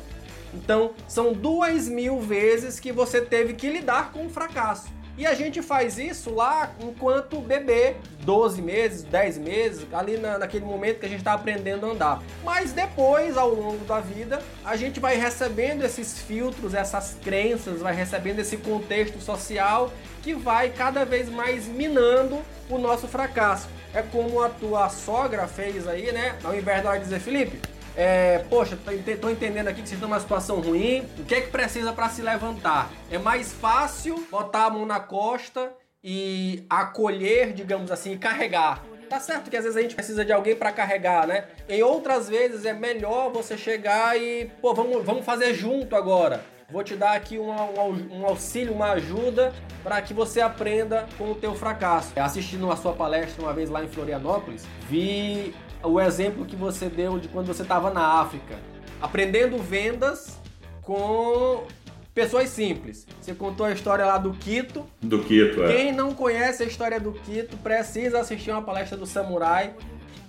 Então, 0.51 0.93
são 1.07 1.31
duas 1.31 1.87
mil 1.87 2.19
vezes 2.19 2.79
que 2.79 2.91
você 2.91 3.21
teve 3.21 3.53
que 3.53 3.69
lidar 3.69 4.11
com 4.11 4.25
o 4.25 4.29
fracasso. 4.29 4.87
E 5.17 5.25
a 5.25 5.33
gente 5.33 5.61
faz 5.61 5.97
isso 5.97 6.33
lá 6.33 6.73
enquanto 6.79 7.39
bebê, 7.39 7.95
12 8.21 8.61
meses, 8.61 9.03
10 9.03 9.37
meses, 9.37 9.87
ali 9.93 10.17
na, 10.17 10.37
naquele 10.37 10.65
momento 10.65 10.99
que 10.99 11.05
a 11.05 11.09
gente 11.09 11.19
está 11.19 11.33
aprendendo 11.33 11.85
a 11.85 11.89
andar. 11.89 12.23
Mas 12.43 12.73
depois, 12.73 13.37
ao 13.37 13.49
longo 13.49 13.85
da 13.85 14.01
vida, 14.01 14.41
a 14.63 14.75
gente 14.75 14.99
vai 14.99 15.15
recebendo 15.15 15.85
esses 15.85 16.19
filtros, 16.19 16.73
essas 16.73 17.15
crenças, 17.23 17.79
vai 17.79 17.95
recebendo 17.95 18.39
esse 18.39 18.57
contexto 18.57 19.21
social 19.21 19.91
que 20.21 20.33
vai 20.33 20.69
cada 20.69 21.05
vez 21.05 21.29
mais 21.29 21.65
minando 21.65 22.41
o 22.69 22.77
nosso 22.77 23.07
fracasso. 23.07 23.69
É 23.93 24.01
como 24.01 24.41
a 24.41 24.49
tua 24.49 24.89
sogra 24.89 25.47
fez 25.47 25.87
aí, 25.87 26.11
né? 26.11 26.35
Ao 26.43 26.53
invés 26.53 26.83
dela 26.83 26.97
dizer, 26.97 27.21
Felipe, 27.21 27.61
é, 27.95 28.39
poxa, 28.49 28.77
tô 28.83 28.91
ente- 28.91 29.15
tô 29.17 29.29
entendendo 29.29 29.67
aqui 29.67 29.81
que 29.81 29.87
vocês 29.87 29.97
estão 29.97 30.09
numa 30.09 30.19
situação 30.19 30.59
ruim. 30.59 31.07
O 31.17 31.23
que 31.23 31.35
é 31.35 31.41
que 31.41 31.49
precisa 31.49 31.93
para 31.93 32.09
se 32.09 32.21
levantar? 32.21 32.91
É 33.09 33.17
mais 33.17 33.53
fácil 33.53 34.25
botar 34.29 34.65
a 34.65 34.69
mão 34.69 34.85
na 34.85 34.99
costa 34.99 35.71
e 36.03 36.65
acolher, 36.69 37.53
digamos 37.53 37.91
assim, 37.91 38.13
e 38.13 38.17
carregar. 38.17 38.83
Tá 39.09 39.19
certo 39.19 39.49
que 39.49 39.55
às 39.57 39.63
vezes 39.63 39.77
a 39.77 39.81
gente 39.81 39.95
precisa 39.95 40.25
de 40.25 40.31
alguém 40.33 40.55
para 40.55 40.71
carregar, 40.71 41.27
né? 41.27 41.45
Em 41.69 41.81
outras 41.83 42.27
vezes 42.27 42.65
é 42.65 42.73
melhor 42.73 43.31
você 43.31 43.55
chegar 43.57 44.19
e, 44.19 44.45
pô, 44.61 44.73
vamos, 44.73 45.03
vamos 45.05 45.23
fazer 45.23 45.53
junto 45.53 45.95
agora. 45.95 46.43
Vou 46.71 46.83
te 46.83 46.95
dar 46.95 47.13
aqui 47.13 47.37
um- 47.37 47.51
um 48.11 48.25
auxílio, 48.25 48.73
uma 48.73 48.91
ajuda 48.93 49.53
para 49.83 50.01
que 50.01 50.15
você 50.15 50.41
aprenda 50.41 51.05
com 51.15 51.29
o 51.31 51.35
teu 51.35 51.53
fracasso. 51.53 52.11
Assistindo 52.19 52.71
a 52.71 52.75
sua 52.75 52.93
palestra 52.93 53.43
uma 53.43 53.53
vez 53.53 53.69
lá 53.69 53.83
em 53.83 53.87
Florianópolis, 53.87 54.65
vi 54.89 55.53
o 55.85 55.99
exemplo 55.99 56.45
que 56.45 56.55
você 56.55 56.89
deu 56.89 57.19
de 57.19 57.27
quando 57.27 57.47
você 57.47 57.61
estava 57.61 57.89
na 57.89 58.19
África, 58.19 58.59
aprendendo 59.01 59.57
vendas 59.57 60.39
com 60.81 61.65
pessoas 62.13 62.49
simples. 62.49 63.05
Você 63.19 63.33
contou 63.33 63.65
a 63.65 63.71
história 63.71 64.05
lá 64.05 64.17
do 64.17 64.31
Quito. 64.33 64.85
Do 65.01 65.23
Quito, 65.23 65.63
é. 65.63 65.75
Quem 65.75 65.91
não 65.91 66.13
conhece 66.13 66.63
a 66.63 66.65
história 66.65 66.99
do 66.99 67.11
Quito 67.11 67.57
precisa 67.57 68.21
assistir 68.21 68.51
uma 68.51 68.61
palestra 68.61 68.97
do 68.97 69.05
Samurai. 69.05 69.73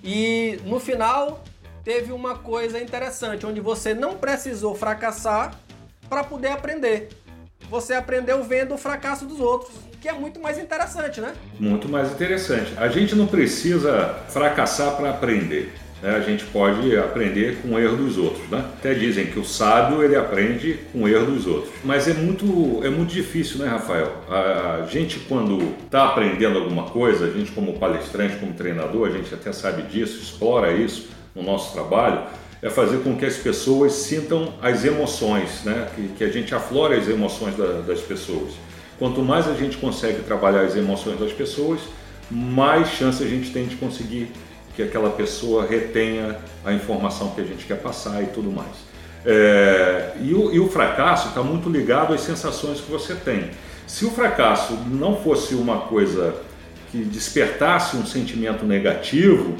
E 0.02 0.58
no 0.64 0.80
final 0.80 1.44
teve 1.84 2.12
uma 2.12 2.36
coisa 2.36 2.80
interessante, 2.80 3.46
onde 3.46 3.60
você 3.60 3.94
não 3.94 4.16
precisou 4.16 4.74
fracassar 4.74 5.54
para 6.08 6.24
poder 6.24 6.48
aprender. 6.48 7.08
Você 7.70 7.94
aprendeu 7.94 8.42
vendo 8.44 8.74
o 8.74 8.78
fracasso 8.78 9.26
dos 9.26 9.40
outros. 9.40 9.74
que 10.00 10.08
é 10.08 10.12
muito 10.12 10.38
mais 10.38 10.56
interessante, 10.56 11.20
né? 11.20 11.34
Muito 11.58 11.88
mais 11.88 12.12
interessante. 12.12 12.72
A 12.76 12.86
gente 12.86 13.14
não 13.16 13.26
precisa 13.26 14.14
fracassar 14.28 14.96
para 14.96 15.10
aprender. 15.10 15.72
Né? 16.00 16.14
A 16.14 16.20
gente 16.20 16.44
pode 16.44 16.96
aprender 16.96 17.56
com 17.60 17.70
o 17.70 17.78
erro 17.78 17.96
dos 17.96 18.16
outros. 18.16 18.48
Né? 18.48 18.64
Até 18.78 18.94
dizem 18.94 19.26
que 19.26 19.38
o 19.38 19.44
sábio 19.44 20.04
ele 20.04 20.14
aprende 20.14 20.78
com 20.92 21.02
o 21.02 21.08
erro 21.08 21.26
dos 21.26 21.46
outros. 21.46 21.72
Mas 21.82 22.06
é 22.06 22.14
muito, 22.14 22.80
é 22.84 22.90
muito 22.90 23.12
difícil, 23.12 23.58
né, 23.58 23.68
Rafael? 23.68 24.12
A, 24.28 24.86
gente, 24.86 25.18
quando 25.20 25.74
está 25.84 26.06
aprendendo 26.06 26.58
alguma 26.58 26.84
coisa, 26.84 27.26
a 27.26 27.30
gente, 27.30 27.50
como 27.50 27.78
palestrante, 27.78 28.36
como 28.36 28.52
treinador, 28.52 29.08
a 29.08 29.10
gente 29.10 29.34
até 29.34 29.52
sabe 29.52 29.82
disso, 29.82 30.22
explora 30.22 30.72
isso 30.72 31.08
no 31.34 31.42
nosso 31.42 31.72
trabalho 31.72 32.26
é 32.66 32.70
fazer 32.70 32.98
com 32.98 33.16
que 33.16 33.24
as 33.24 33.36
pessoas 33.36 33.92
sintam 33.92 34.52
as 34.60 34.84
emoções, 34.84 35.62
né? 35.64 35.86
que, 35.94 36.08
que 36.08 36.24
a 36.24 36.28
gente 36.28 36.52
aflore 36.52 36.96
as 36.96 37.08
emoções 37.08 37.56
da, 37.56 37.80
das 37.80 38.00
pessoas. 38.00 38.54
Quanto 38.98 39.22
mais 39.22 39.46
a 39.46 39.54
gente 39.54 39.76
consegue 39.76 40.22
trabalhar 40.22 40.62
as 40.62 40.74
emoções 40.74 41.20
das 41.20 41.30
pessoas, 41.30 41.80
mais 42.28 42.88
chance 42.88 43.22
a 43.22 43.26
gente 43.28 43.52
tem 43.52 43.66
de 43.66 43.76
conseguir 43.76 44.32
que 44.74 44.82
aquela 44.82 45.10
pessoa 45.10 45.64
retenha 45.64 46.38
a 46.64 46.72
informação 46.72 47.30
que 47.30 47.40
a 47.40 47.44
gente 47.44 47.64
quer 47.64 47.78
passar 47.80 48.20
e 48.24 48.26
tudo 48.26 48.50
mais. 48.50 48.74
É, 49.24 50.14
e, 50.20 50.34
o, 50.34 50.52
e 50.52 50.58
o 50.58 50.68
fracasso 50.68 51.28
está 51.28 51.42
muito 51.42 51.70
ligado 51.70 52.14
às 52.14 52.22
sensações 52.22 52.80
que 52.80 52.90
você 52.90 53.14
tem. 53.14 53.50
Se 53.86 54.04
o 54.04 54.10
fracasso 54.10 54.72
não 54.90 55.16
fosse 55.16 55.54
uma 55.54 55.82
coisa 55.82 56.34
que 56.90 56.98
despertasse 56.98 57.96
um 57.96 58.04
sentimento 58.04 58.64
negativo, 58.64 59.56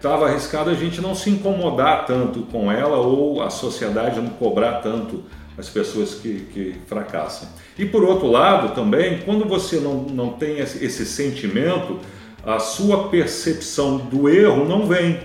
estava 0.00 0.28
arriscado 0.28 0.70
a 0.70 0.74
gente 0.74 0.98
não 0.98 1.14
se 1.14 1.28
incomodar 1.28 2.06
tanto 2.06 2.40
com 2.50 2.72
ela 2.72 2.96
ou 2.96 3.42
a 3.42 3.50
sociedade 3.50 4.18
não 4.18 4.30
cobrar 4.30 4.80
tanto 4.80 5.22
as 5.58 5.68
pessoas 5.68 6.14
que, 6.14 6.46
que 6.54 6.74
fracassam. 6.86 7.46
E 7.78 7.84
por 7.84 8.02
outro 8.02 8.26
lado 8.26 8.74
também, 8.74 9.18
quando 9.26 9.44
você 9.44 9.76
não, 9.76 10.04
não 10.04 10.30
tem 10.30 10.58
esse, 10.58 11.04
sentimento, 11.04 11.98
a 12.44 12.58
sua 12.58 13.08
percepção 13.08 13.98
do 13.98 14.26
erro 14.26 14.64
não 14.64 14.86
vem. 14.86 15.20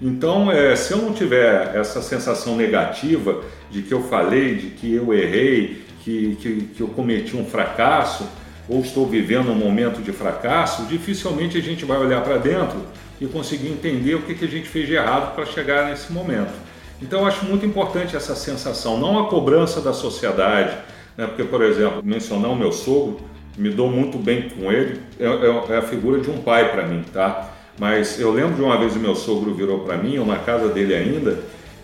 Então, 0.00 0.52
é, 0.52 0.76
se 0.76 0.92
eu 0.92 0.98
não 0.98 1.12
tiver 1.12 1.74
essa 1.74 2.00
sensação 2.00 2.54
negativa 2.54 3.42
de 3.68 3.82
que 3.82 3.92
eu 3.92 4.04
falei, 4.04 4.54
de 4.54 4.66
que 4.68 4.94
eu 4.94 5.12
errei, 5.12 5.82
que, 6.04 6.36
que, 6.36 6.60
que 6.76 6.80
eu 6.80 6.88
cometi 6.88 7.36
um 7.36 7.44
fracasso, 7.44 8.28
ou 8.68 8.80
estou 8.80 9.08
vivendo 9.08 9.50
um 9.50 9.56
momento 9.56 10.00
de 10.00 10.12
fracasso, 10.12 10.84
dificilmente 10.84 11.58
a 11.58 11.60
gente 11.60 11.84
vai 11.84 11.98
olhar 11.98 12.22
para 12.22 12.36
dentro 12.36 12.78
e 13.20 13.26
conseguir 13.26 13.68
entender 13.68 14.14
o 14.14 14.22
que, 14.22 14.34
que 14.34 14.44
a 14.44 14.48
gente 14.48 14.68
fez 14.68 14.86
de 14.86 14.94
errado 14.94 15.34
para 15.34 15.44
chegar 15.46 15.88
nesse 15.88 16.12
momento. 16.12 16.52
Então 17.00 17.20
eu 17.20 17.26
acho 17.26 17.44
muito 17.44 17.64
importante 17.64 18.16
essa 18.16 18.34
sensação, 18.34 18.98
não 18.98 19.18
a 19.18 19.28
cobrança 19.28 19.80
da 19.80 19.92
sociedade, 19.92 20.76
né? 21.16 21.26
porque, 21.26 21.44
por 21.44 21.62
exemplo, 21.62 22.02
mencionar 22.04 22.50
o 22.50 22.56
meu 22.56 22.72
sogro, 22.72 23.20
me 23.56 23.70
dou 23.70 23.90
muito 23.90 24.18
bem 24.18 24.48
com 24.50 24.70
ele, 24.72 25.00
é, 25.18 25.26
é, 25.26 25.74
é 25.74 25.76
a 25.78 25.82
figura 25.82 26.20
de 26.20 26.30
um 26.30 26.38
pai 26.38 26.70
para 26.70 26.86
mim, 26.86 27.04
tá? 27.12 27.50
Mas 27.78 28.20
eu 28.20 28.32
lembro 28.32 28.54
de 28.54 28.62
uma 28.62 28.76
vez 28.78 28.96
o 28.96 29.00
meu 29.00 29.14
sogro 29.14 29.54
virou 29.54 29.80
para 29.80 29.96
mim, 29.96 30.14
eu 30.14 30.26
na 30.26 30.38
casa 30.38 30.68
dele 30.68 30.94
ainda, 30.94 31.38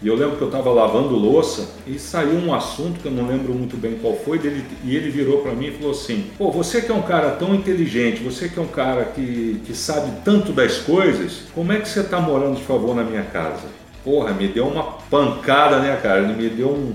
e 0.04 0.08
eu 0.08 0.14
lembro 0.14 0.36
que 0.36 0.42
eu 0.42 0.48
estava 0.48 0.70
lavando 0.70 1.16
louça 1.16 1.66
e 1.86 1.98
saiu 1.98 2.34
um 2.34 2.52
assunto 2.52 3.00
que 3.00 3.06
eu 3.06 3.12
não 3.12 3.26
lembro 3.26 3.54
muito 3.54 3.74
bem 3.74 3.94
qual 4.02 4.14
foi, 4.14 4.38
dele, 4.38 4.62
e 4.84 4.94
ele 4.94 5.08
virou 5.08 5.38
para 5.38 5.52
mim 5.52 5.68
e 5.68 5.70
falou 5.70 5.92
assim: 5.92 6.26
Pô, 6.36 6.50
você 6.50 6.82
que 6.82 6.92
é 6.92 6.94
um 6.94 7.00
cara 7.00 7.30
tão 7.30 7.54
inteligente, 7.54 8.22
você 8.22 8.50
que 8.50 8.58
é 8.58 8.62
um 8.62 8.66
cara 8.66 9.06
que, 9.06 9.62
que 9.64 9.74
sabe 9.74 10.12
tanto 10.22 10.52
das 10.52 10.76
coisas, 10.76 11.44
como 11.54 11.72
é 11.72 11.80
que 11.80 11.88
você 11.88 12.00
está 12.00 12.20
morando 12.20 12.56
de 12.56 12.62
favor 12.64 12.94
na 12.94 13.02
minha 13.02 13.22
casa? 13.22 13.64
Porra, 14.04 14.34
me 14.34 14.46
deu 14.46 14.66
uma 14.66 14.82
pancada, 15.10 15.78
né, 15.78 15.98
cara? 16.02 16.20
Ele 16.20 16.34
me 16.34 16.50
deu 16.50 16.68
um, 16.68 16.92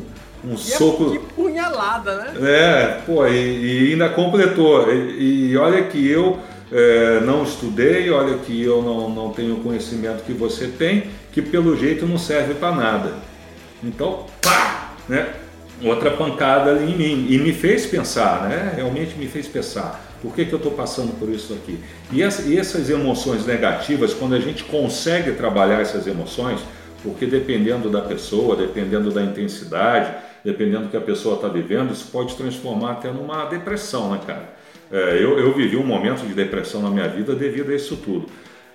um 0.47 0.55
soco. 0.55 1.07
É, 1.07 1.17
que 1.17 1.33
punhalada, 1.33 2.15
né? 2.15 2.33
É, 2.43 3.01
pô, 3.07 3.25
e, 3.25 3.87
e 3.87 3.91
ainda 3.93 4.09
completou. 4.09 4.93
E, 4.93 5.49
e 5.49 5.57
olha 5.57 5.81
que 5.81 6.07
eu 6.07 6.37
é, 6.71 7.19
não 7.21 7.43
estudei, 7.43 8.09
olha 8.11 8.37
que 8.37 8.61
eu 8.61 8.81
não, 8.81 9.09
não 9.09 9.31
tenho 9.31 9.55
o 9.55 9.59
conhecimento 9.61 10.23
que 10.23 10.33
você 10.33 10.67
tem, 10.67 11.05
que 11.31 11.41
pelo 11.41 11.77
jeito 11.77 12.05
não 12.05 12.17
serve 12.17 12.55
para 12.55 12.75
nada. 12.75 13.13
Então, 13.83 14.25
pá, 14.41 14.93
né? 15.07 15.33
Outra 15.83 16.11
pancada 16.11 16.71
ali 16.71 16.91
em 16.91 16.97
mim. 16.97 17.27
E 17.29 17.37
me 17.37 17.53
fez 17.53 17.85
pensar, 17.85 18.49
né? 18.49 18.73
Realmente 18.75 19.15
me 19.17 19.27
fez 19.27 19.47
pensar. 19.47 20.05
Por 20.21 20.33
que, 20.33 20.45
que 20.45 20.53
eu 20.53 20.57
estou 20.57 20.73
passando 20.73 21.17
por 21.17 21.29
isso 21.29 21.53
aqui? 21.53 21.79
E, 22.11 22.21
essa, 22.21 22.41
e 22.41 22.57
essas 22.57 22.89
emoções 22.89 23.45
negativas, 23.45 24.13
quando 24.13 24.35
a 24.35 24.39
gente 24.39 24.65
consegue 24.65 25.31
trabalhar 25.31 25.79
essas 25.79 26.05
emoções, 26.07 26.59
porque 27.01 27.25
dependendo 27.25 27.89
da 27.89 28.01
pessoa, 28.01 28.55
dependendo 28.55 29.11
da 29.11 29.23
intensidade, 29.23 30.13
dependendo 30.43 30.83
do 30.83 30.89
que 30.89 30.97
a 30.97 31.01
pessoa 31.01 31.35
está 31.35 31.47
vivendo, 31.47 31.93
isso 31.93 32.09
pode 32.11 32.35
transformar 32.35 32.93
até 32.93 33.11
numa 33.11 33.45
depressão, 33.45 34.11
né, 34.11 34.19
cara? 34.25 34.59
É, 34.91 35.23
eu, 35.23 35.37
eu, 35.37 35.53
vivi 35.53 35.77
um 35.77 35.85
momento 35.85 36.25
de 36.25 36.33
depressão 36.33 36.81
na 36.81 36.89
minha 36.89 37.07
vida 37.07 37.35
devido 37.35 37.71
a 37.71 37.75
isso 37.75 37.95
tudo. 37.97 38.27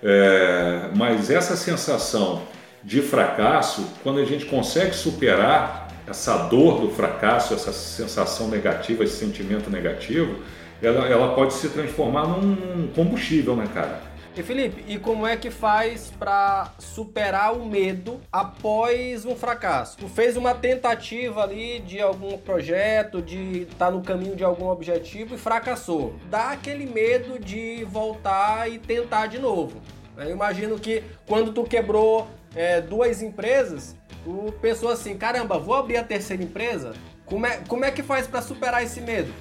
É, 0.07 0.89
mas 0.95 1.31
essa 1.31 1.55
sensação 1.55 2.43
de 2.83 3.01
fracasso, 3.01 3.89
quando 4.03 4.19
a 4.19 4.23
gente 4.23 4.45
consegue 4.45 4.95
superar 4.95 5.87
essa 6.07 6.37
dor 6.43 6.79
do 6.79 6.91
fracasso, 6.91 7.55
essa 7.55 7.73
sensação 7.73 8.47
negativa, 8.47 9.03
esse 9.03 9.17
sentimento 9.17 9.67
negativo, 9.71 10.43
ela, 10.79 11.07
ela 11.07 11.33
pode 11.33 11.55
se 11.55 11.69
transformar 11.69 12.27
num 12.27 12.87
combustível, 12.93 13.55
né, 13.55 13.67
cara? 13.73 13.99
E 14.37 14.43
Felipe, 14.43 14.83
e 14.85 14.99
como 14.99 15.25
é 15.25 15.37
que 15.37 15.49
faz 15.49 16.11
para 16.19 16.73
superar 16.77 17.53
o 17.53 17.65
medo 17.65 18.19
após 18.29 19.23
um 19.23 19.33
fracasso? 19.33 19.97
Tu 19.97 20.09
fez 20.09 20.35
uma 20.35 20.53
tentativa 20.53 21.41
ali 21.41 21.79
de 21.79 22.01
algum 22.01 22.37
projeto, 22.37 23.21
de 23.21 23.61
estar 23.61 23.85
tá 23.85 23.91
no 23.91 24.01
caminho 24.01 24.35
de 24.35 24.43
algum 24.43 24.67
objetivo 24.67 25.35
e 25.35 25.37
fracassou. 25.37 26.15
Dá 26.29 26.49
aquele 26.49 26.85
medo 26.85 27.39
de 27.39 27.85
voltar 27.85 28.69
e 28.69 28.77
tentar 28.77 29.27
de 29.27 29.39
novo. 29.39 29.81
Eu 30.17 30.31
imagino 30.31 30.79
que 30.79 31.03
quando 31.27 31.51
tu 31.51 31.63
quebrou 31.63 32.27
é, 32.55 32.81
duas 32.81 33.21
empresas, 33.21 33.95
tu 34.23 34.53
pensou 34.61 34.89
assim, 34.89 35.17
caramba, 35.17 35.59
vou 35.59 35.75
abrir 35.75 35.97
a 35.97 36.03
terceira 36.03 36.43
empresa? 36.43 36.93
Como 37.25 37.45
é, 37.45 37.59
como 37.67 37.83
é 37.83 37.91
que 37.91 38.03
faz 38.03 38.27
para 38.27 38.41
superar 38.41 38.83
esse 38.83 39.01
medo? 39.01 39.31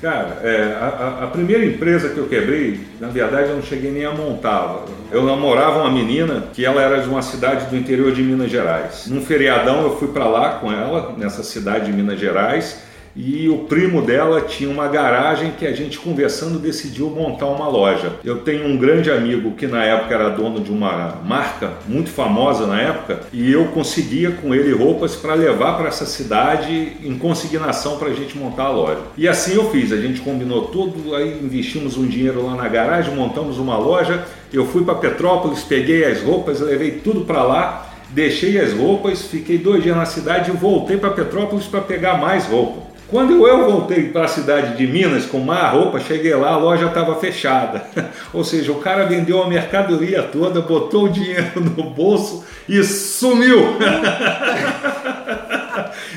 Cara, 0.00 0.40
é, 0.42 0.78
a, 0.80 1.24
a, 1.24 1.26
primeira 1.26 1.62
empresa 1.62 2.08
que 2.08 2.16
eu 2.16 2.26
quebrei, 2.26 2.80
na 2.98 3.08
verdade 3.08 3.50
eu 3.50 3.56
não 3.56 3.62
cheguei 3.62 3.90
nem 3.90 4.06
a 4.06 4.12
montar. 4.12 4.86
Eu 5.12 5.22
namorava 5.24 5.80
uma 5.80 5.90
menina 5.90 6.44
que 6.54 6.64
ela 6.64 6.80
era 6.80 7.02
de 7.02 7.08
uma 7.08 7.20
cidade 7.20 7.66
do 7.66 7.76
interior 7.76 8.10
de 8.10 8.22
Minas 8.22 8.50
Gerais. 8.50 9.06
Num 9.08 9.20
feriadão 9.20 9.82
eu 9.82 9.98
fui 9.98 10.08
para 10.08 10.26
lá 10.26 10.54
com 10.54 10.72
ela, 10.72 11.14
nessa 11.18 11.42
cidade 11.42 11.86
de 11.86 11.92
Minas 11.92 12.18
Gerais, 12.18 12.80
e 13.20 13.48
o 13.50 13.58
primo 13.58 14.00
dela 14.00 14.40
tinha 14.40 14.70
uma 14.70 14.88
garagem 14.88 15.52
que 15.58 15.66
a 15.66 15.72
gente 15.72 15.98
conversando 15.98 16.58
decidiu 16.58 17.10
montar 17.10 17.46
uma 17.46 17.68
loja. 17.68 18.12
Eu 18.24 18.38
tenho 18.38 18.66
um 18.66 18.78
grande 18.78 19.10
amigo 19.10 19.52
que 19.52 19.66
na 19.66 19.84
época 19.84 20.14
era 20.14 20.30
dono 20.30 20.60
de 20.60 20.72
uma 20.72 21.18
marca 21.22 21.74
muito 21.86 22.08
famosa 22.08 22.66
na 22.66 22.80
época 22.80 23.20
e 23.30 23.52
eu 23.52 23.66
conseguia 23.66 24.30
com 24.30 24.54
ele 24.54 24.72
roupas 24.72 25.14
para 25.14 25.34
levar 25.34 25.76
para 25.76 25.88
essa 25.88 26.06
cidade 26.06 26.96
em 27.02 27.18
consignação 27.18 27.98
para 27.98 28.08
a 28.08 28.14
gente 28.14 28.38
montar 28.38 28.64
a 28.64 28.70
loja. 28.70 29.00
E 29.18 29.28
assim 29.28 29.54
eu 29.54 29.70
fiz, 29.70 29.92
a 29.92 30.00
gente 30.00 30.20
combinou 30.20 30.68
tudo, 30.68 31.14
aí 31.14 31.38
investimos 31.42 31.98
um 31.98 32.06
dinheiro 32.06 32.46
lá 32.46 32.54
na 32.54 32.68
garagem, 32.68 33.14
montamos 33.14 33.58
uma 33.58 33.76
loja. 33.76 34.24
Eu 34.50 34.66
fui 34.66 34.82
para 34.82 34.94
Petrópolis, 34.94 35.62
peguei 35.62 36.04
as 36.04 36.22
roupas, 36.22 36.60
levei 36.60 36.92
tudo 36.92 37.20
para 37.22 37.42
lá 37.42 37.86
deixei 38.12 38.60
as 38.60 38.72
roupas, 38.72 39.22
fiquei 39.22 39.56
dois 39.56 39.82
dias 39.82 39.96
na 39.96 40.04
cidade 40.04 40.50
e 40.50 40.52
voltei 40.52 40.96
para 40.96 41.10
Petrópolis 41.10 41.66
para 41.66 41.80
pegar 41.80 42.18
mais 42.18 42.46
roupa. 42.46 42.89
Quando 43.10 43.44
eu 43.44 43.68
voltei 43.68 44.04
para 44.04 44.26
a 44.26 44.28
cidade 44.28 44.76
de 44.76 44.86
Minas 44.86 45.26
com 45.26 45.38
uma 45.38 45.68
roupa, 45.68 45.98
cheguei 45.98 46.32
lá, 46.34 46.50
a 46.50 46.56
loja 46.56 46.86
estava 46.86 47.16
fechada. 47.16 47.84
Ou 48.32 48.44
seja, 48.44 48.70
o 48.70 48.76
cara 48.76 49.04
vendeu 49.04 49.42
a 49.42 49.48
mercadoria 49.48 50.22
toda, 50.22 50.60
botou 50.60 51.06
o 51.06 51.08
dinheiro 51.08 51.60
no 51.60 51.90
bolso 51.90 52.44
e 52.68 52.82
sumiu. 52.84 53.58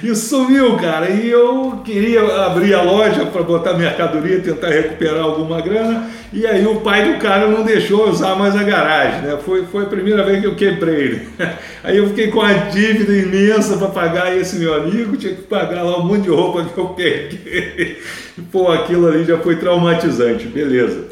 e 0.02 0.16
sumiu, 0.16 0.78
cara. 0.78 1.10
E 1.10 1.30
eu 1.30 1.82
queria 1.84 2.46
abrir 2.46 2.74
a 2.74 2.82
loja 2.82 3.26
para 3.26 3.44
botar 3.44 3.74
mercadoria, 3.74 4.42
tentar 4.42 4.70
recuperar 4.70 5.22
alguma 5.24 5.62
grana. 5.62 6.10
E 6.32 6.48
aí 6.48 6.66
o 6.66 6.82
pai 6.82 7.14
do 7.14 7.20
cara 7.20 7.48
não 7.48 7.64
deixou 7.64 8.10
usar 8.10 8.36
mais 8.36 8.56
a 8.56 8.64
garagem, 8.64 9.22
né? 9.22 9.38
Foi, 9.46 9.66
foi 9.66 9.84
a 9.84 9.88
primeira 9.88 10.24
vez 10.24 10.40
que 10.42 10.48
eu 10.48 10.56
quebrei. 10.56 11.28
Aí 11.84 11.98
eu 11.98 12.08
fiquei 12.08 12.32
com 12.32 12.42
a 12.42 12.54
dívida 12.54 13.14
imensa 13.14 13.78
para 13.78 13.90
pagar 13.90 14.36
esse 14.36 14.56
meu 14.56 14.74
amigo, 14.74 15.18
tinha 15.18 15.36
que 15.36 15.44
pagar 15.44 15.84
lá 15.84 16.00
um 16.00 16.06
monte 16.06 16.24
de 16.24 16.30
roupa 16.30 16.64
que 16.64 16.78
eu 16.78 16.88
peguei. 16.88 18.02
Pô, 18.52 18.72
aquilo 18.72 19.08
ali 19.08 19.26
já 19.26 19.38
foi 19.38 19.58
traumatizante, 19.58 20.48
beleza. 20.48 21.10